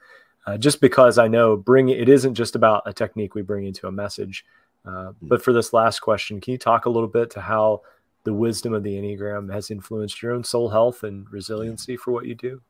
Uh, 0.46 0.58
just 0.58 0.82
because 0.82 1.18
I 1.18 1.28
know 1.28 1.56
bring 1.56 1.90
it 1.90 2.10
isn't 2.10 2.36
just 2.36 2.56
about 2.56 2.84
a 2.86 2.94
technique 2.94 3.34
we 3.34 3.42
bring 3.42 3.66
into 3.66 3.88
a 3.88 3.92
message. 3.92 4.44
Uh, 4.86 5.12
hmm. 5.12 5.28
but 5.28 5.44
for 5.44 5.54
this 5.54 5.74
last 5.74 6.00
question, 6.00 6.40
can 6.40 6.52
you 6.52 6.58
talk 6.58 6.86
a 6.86 6.90
little 6.90 7.10
bit 7.10 7.30
to 7.32 7.42
how 7.42 7.82
the 8.24 8.34
wisdom 8.34 8.74
of 8.74 8.84
the 8.84 8.96
Enneagram 8.96 9.54
has 9.54 9.72
influenced 9.72 10.22
your 10.22 10.34
own 10.34 10.44
soul 10.44 10.70
health 10.70 11.04
and 11.04 11.32
resiliency 11.32 11.96
for 11.96 12.12
what 12.12 12.26
you 12.26 12.36
do? 12.36 12.62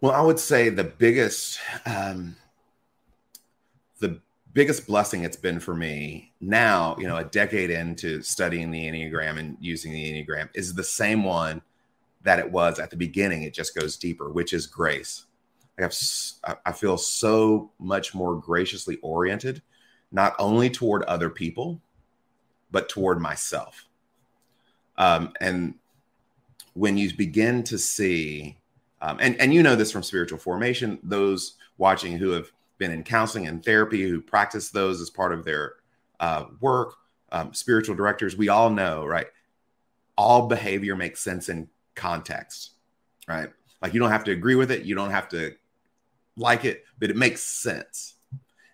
Well, 0.00 0.12
I 0.12 0.20
would 0.20 0.38
say 0.38 0.68
the 0.68 0.84
biggest, 0.84 1.58
um, 1.86 2.36
the 3.98 4.20
biggest 4.52 4.86
blessing 4.86 5.24
it's 5.24 5.36
been 5.36 5.58
for 5.58 5.74
me 5.74 6.32
now, 6.40 6.96
you 6.98 7.08
know, 7.08 7.16
a 7.16 7.24
decade 7.24 7.70
into 7.70 8.22
studying 8.22 8.70
the 8.70 8.84
Enneagram 8.84 9.38
and 9.38 9.56
using 9.60 9.92
the 9.92 10.04
Enneagram 10.04 10.48
is 10.54 10.74
the 10.74 10.84
same 10.84 11.24
one 11.24 11.62
that 12.22 12.38
it 12.38 12.50
was 12.50 12.78
at 12.78 12.90
the 12.90 12.96
beginning. 12.96 13.42
It 13.42 13.54
just 13.54 13.74
goes 13.74 13.96
deeper, 13.96 14.30
which 14.30 14.52
is 14.52 14.66
grace. 14.66 15.26
I 15.78 15.82
have, 15.82 15.94
I 16.66 16.72
feel 16.72 16.98
so 16.98 17.70
much 17.78 18.14
more 18.14 18.36
graciously 18.36 18.96
oriented, 18.96 19.62
not 20.10 20.34
only 20.38 20.70
toward 20.70 21.02
other 21.04 21.30
people, 21.30 21.80
but 22.70 22.88
toward 22.88 23.20
myself. 23.20 23.86
Um, 24.96 25.32
and 25.40 25.74
when 26.74 26.96
you 26.96 27.14
begin 27.16 27.62
to 27.64 27.78
see 27.78 28.58
um, 29.00 29.18
and 29.20 29.40
and 29.40 29.54
you 29.54 29.62
know 29.62 29.76
this 29.76 29.92
from 29.92 30.02
spiritual 30.02 30.38
formation. 30.38 30.98
Those 31.02 31.54
watching 31.76 32.18
who 32.18 32.30
have 32.30 32.50
been 32.78 32.90
in 32.90 33.04
counseling 33.04 33.46
and 33.46 33.64
therapy, 33.64 34.08
who 34.08 34.20
practice 34.20 34.70
those 34.70 35.00
as 35.00 35.10
part 35.10 35.32
of 35.32 35.44
their 35.44 35.74
uh, 36.20 36.46
work, 36.60 36.94
um, 37.30 37.54
spiritual 37.54 37.94
directors, 37.94 38.36
we 38.36 38.48
all 38.48 38.70
know, 38.70 39.04
right? 39.04 39.26
All 40.16 40.48
behavior 40.48 40.96
makes 40.96 41.20
sense 41.20 41.48
in 41.48 41.68
context, 41.94 42.72
right? 43.28 43.50
Like 43.80 43.94
you 43.94 44.00
don't 44.00 44.10
have 44.10 44.24
to 44.24 44.32
agree 44.32 44.56
with 44.56 44.70
it, 44.70 44.84
you 44.84 44.94
don't 44.94 45.10
have 45.10 45.28
to 45.30 45.54
like 46.36 46.64
it, 46.64 46.84
but 46.98 47.10
it 47.10 47.16
makes 47.16 47.42
sense. 47.42 48.14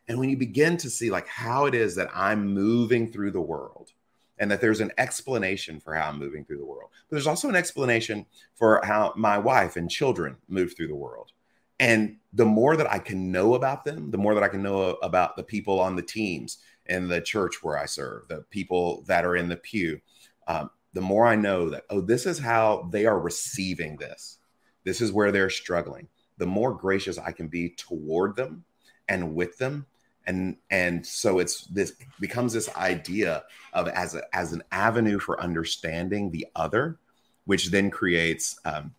And 0.08 0.18
when 0.18 0.30
you 0.30 0.36
begin 0.36 0.76
to 0.78 0.90
see 0.90 1.10
like 1.10 1.28
how 1.28 1.66
it 1.66 1.74
is 1.74 1.94
that 1.96 2.10
I'm 2.14 2.52
moving 2.52 3.10
through 3.10 3.30
the 3.32 3.40
world, 3.40 3.92
and 4.38 4.50
that 4.50 4.60
there's 4.60 4.80
an 4.80 4.92
explanation 4.98 5.80
for 5.80 5.94
how 5.94 6.08
I'm 6.08 6.18
moving 6.18 6.44
through 6.44 6.58
the 6.58 6.64
world. 6.64 6.90
But 7.08 7.16
there's 7.16 7.26
also 7.26 7.48
an 7.48 7.56
explanation 7.56 8.26
for 8.56 8.80
how 8.84 9.12
my 9.16 9.38
wife 9.38 9.76
and 9.76 9.90
children 9.90 10.36
move 10.48 10.76
through 10.76 10.88
the 10.88 10.94
world. 10.94 11.30
And 11.78 12.16
the 12.32 12.44
more 12.44 12.76
that 12.76 12.90
I 12.90 12.98
can 12.98 13.30
know 13.30 13.54
about 13.54 13.84
them, 13.84 14.10
the 14.10 14.18
more 14.18 14.34
that 14.34 14.42
I 14.42 14.48
can 14.48 14.62
know 14.62 14.96
about 15.02 15.36
the 15.36 15.42
people 15.42 15.80
on 15.80 15.96
the 15.96 16.02
teams 16.02 16.58
in 16.86 17.08
the 17.08 17.20
church 17.20 17.62
where 17.62 17.78
I 17.78 17.86
serve, 17.86 18.28
the 18.28 18.44
people 18.50 19.02
that 19.06 19.24
are 19.24 19.36
in 19.36 19.48
the 19.48 19.56
pew, 19.56 20.00
um, 20.46 20.70
the 20.92 21.00
more 21.00 21.26
I 21.26 21.36
know 21.36 21.70
that, 21.70 21.84
oh, 21.90 22.00
this 22.00 22.26
is 22.26 22.38
how 22.38 22.88
they 22.92 23.06
are 23.06 23.18
receiving 23.18 23.96
this. 23.96 24.38
This 24.84 25.00
is 25.00 25.12
where 25.12 25.32
they're 25.32 25.50
struggling. 25.50 26.08
The 26.38 26.46
more 26.46 26.74
gracious 26.74 27.18
I 27.18 27.32
can 27.32 27.48
be 27.48 27.70
toward 27.70 28.36
them 28.36 28.64
and 29.08 29.34
with 29.34 29.56
them, 29.58 29.86
and 30.26 30.56
and 30.70 31.04
so 31.06 31.38
it's 31.38 31.66
this 31.66 31.92
becomes 32.20 32.52
this 32.52 32.74
idea 32.76 33.44
of 33.72 33.88
as 33.88 34.14
a, 34.14 34.22
as 34.32 34.52
an 34.52 34.62
avenue 34.72 35.18
for 35.18 35.40
understanding 35.40 36.30
the 36.30 36.46
other 36.56 36.98
which 37.44 37.70
then 37.70 37.90
creates 37.90 38.58
um, 38.64 38.94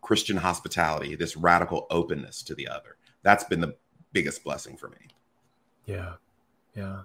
christian 0.00 0.36
hospitality 0.36 1.14
this 1.14 1.36
radical 1.36 1.86
openness 1.90 2.42
to 2.42 2.54
the 2.54 2.66
other 2.68 2.96
that's 3.22 3.44
been 3.44 3.60
the 3.60 3.76
biggest 4.12 4.42
blessing 4.42 4.76
for 4.76 4.88
me 4.88 5.08
yeah 5.86 6.14
yeah 6.74 7.00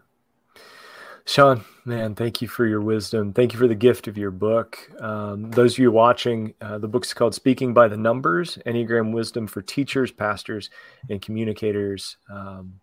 Sean, 1.26 1.64
man, 1.86 2.16
thank 2.16 2.42
you 2.42 2.50
for 2.50 2.66
your 2.66 2.82
wisdom. 2.82 3.32
Thank 3.32 3.54
you 3.54 3.60
for 3.60 3.68
the 3.68 3.76
gift 3.76 4.10
of 4.10 4.18
your 4.18 4.32
book. 4.32 4.90
Um, 5.00 5.52
those 5.52 5.74
of 5.74 5.80
you 5.80 5.90
watching, 5.90 6.54
uh, 6.60 6.80
the 6.80 6.88
book's 6.90 7.14
called 7.14 7.34
Speaking 7.34 7.74
by 7.74 7.88
the 7.88 7.96
Numbers 7.96 8.60
Enneagram 8.66 9.14
Wisdom 9.14 9.48
for 9.48 9.62
Teachers, 9.62 10.12
Pastors, 10.12 10.70
and 11.10 11.22
Communicators. 11.22 12.18
Um, 12.30 12.82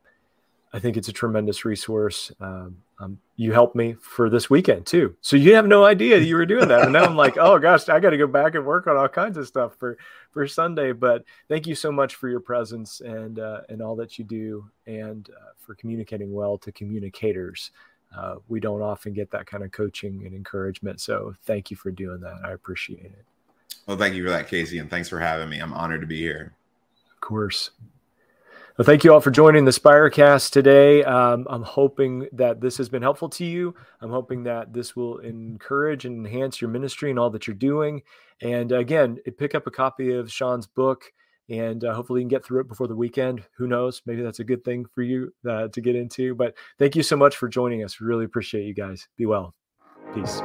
I 0.72 0.78
think 0.78 0.96
it's 0.96 1.08
a 1.08 1.12
tremendous 1.12 1.64
resource. 1.64 2.30
Um, 2.40 2.76
um, 3.00 3.18
you 3.36 3.52
helped 3.52 3.74
me 3.74 3.94
for 3.94 4.30
this 4.30 4.48
weekend 4.48 4.86
too. 4.86 5.16
So 5.20 5.36
you 5.36 5.54
have 5.54 5.66
no 5.66 5.84
idea 5.84 6.18
you 6.18 6.36
were 6.36 6.46
doing 6.46 6.68
that. 6.68 6.82
And 6.82 6.92
now 6.92 7.04
I'm 7.04 7.16
like, 7.16 7.36
oh 7.38 7.58
gosh, 7.58 7.88
I 7.88 7.98
got 7.98 8.10
to 8.10 8.16
go 8.16 8.26
back 8.26 8.54
and 8.54 8.64
work 8.64 8.86
on 8.86 8.96
all 8.96 9.08
kinds 9.08 9.36
of 9.36 9.48
stuff 9.48 9.74
for, 9.78 9.98
for 10.30 10.46
Sunday. 10.46 10.92
But 10.92 11.24
thank 11.48 11.66
you 11.66 11.74
so 11.74 11.90
much 11.90 12.14
for 12.14 12.28
your 12.28 12.40
presence 12.40 13.00
and, 13.00 13.38
uh, 13.38 13.62
and 13.68 13.82
all 13.82 13.96
that 13.96 14.18
you 14.18 14.24
do 14.24 14.70
and 14.86 15.28
uh, 15.30 15.50
for 15.58 15.74
communicating 15.74 16.32
well 16.32 16.56
to 16.58 16.70
communicators. 16.70 17.72
Uh, 18.16 18.36
we 18.48 18.60
don't 18.60 18.82
often 18.82 19.12
get 19.12 19.30
that 19.30 19.46
kind 19.46 19.64
of 19.64 19.72
coaching 19.72 20.24
and 20.24 20.34
encouragement. 20.34 21.00
So 21.00 21.34
thank 21.44 21.70
you 21.70 21.76
for 21.76 21.90
doing 21.90 22.20
that. 22.20 22.40
I 22.44 22.52
appreciate 22.52 23.06
it. 23.06 23.24
Well, 23.86 23.96
thank 23.96 24.14
you 24.14 24.24
for 24.24 24.30
that, 24.30 24.46
Casey. 24.46 24.78
And 24.78 24.90
thanks 24.90 25.08
for 25.08 25.18
having 25.18 25.48
me. 25.48 25.58
I'm 25.58 25.72
honored 25.72 26.02
to 26.02 26.06
be 26.06 26.18
here. 26.18 26.52
Of 27.12 27.20
course. 27.20 27.70
Well, 28.78 28.86
thank 28.86 29.04
you 29.04 29.12
all 29.12 29.20
for 29.20 29.30
joining 29.30 29.64
the 29.64 29.72
Spirecast 29.72 30.50
today. 30.52 31.02
Um, 31.04 31.46
I'm 31.50 31.62
hoping 31.62 32.28
that 32.32 32.60
this 32.60 32.78
has 32.78 32.88
been 32.88 33.02
helpful 33.02 33.28
to 33.30 33.44
you. 33.44 33.74
I'm 34.00 34.10
hoping 34.10 34.44
that 34.44 34.72
this 34.72 34.94
will 34.94 35.18
encourage 35.18 36.04
and 36.04 36.24
enhance 36.24 36.60
your 36.60 36.70
ministry 36.70 37.10
and 37.10 37.18
all 37.18 37.30
that 37.30 37.46
you're 37.46 37.56
doing. 37.56 38.02
And 38.40 38.72
again, 38.72 39.18
pick 39.38 39.54
up 39.54 39.66
a 39.66 39.70
copy 39.70 40.12
of 40.12 40.32
Sean's 40.32 40.66
book 40.66 41.04
and 41.50 41.84
uh, 41.84 41.92
hopefully 41.94 42.20
you 42.20 42.24
can 42.24 42.28
get 42.28 42.44
through 42.44 42.60
it 42.60 42.68
before 42.68 42.86
the 42.86 42.96
weekend. 42.96 43.42
Who 43.58 43.66
knows? 43.66 44.02
Maybe 44.06 44.22
that's 44.22 44.38
a 44.38 44.44
good 44.44 44.64
thing 44.64 44.86
for 44.94 45.02
you 45.02 45.34
uh, 45.48 45.68
to 45.68 45.80
get 45.80 45.96
into. 45.96 46.34
But 46.34 46.54
thank 46.78 46.94
you 46.94 47.02
so 47.02 47.16
much 47.16 47.36
for 47.36 47.48
joining 47.48 47.82
us. 47.82 48.00
Really 48.00 48.24
appreciate 48.24 48.64
you 48.64 48.74
guys. 48.74 49.08
Be 49.16 49.26
well. 49.26 49.54
Peace. 50.14 50.40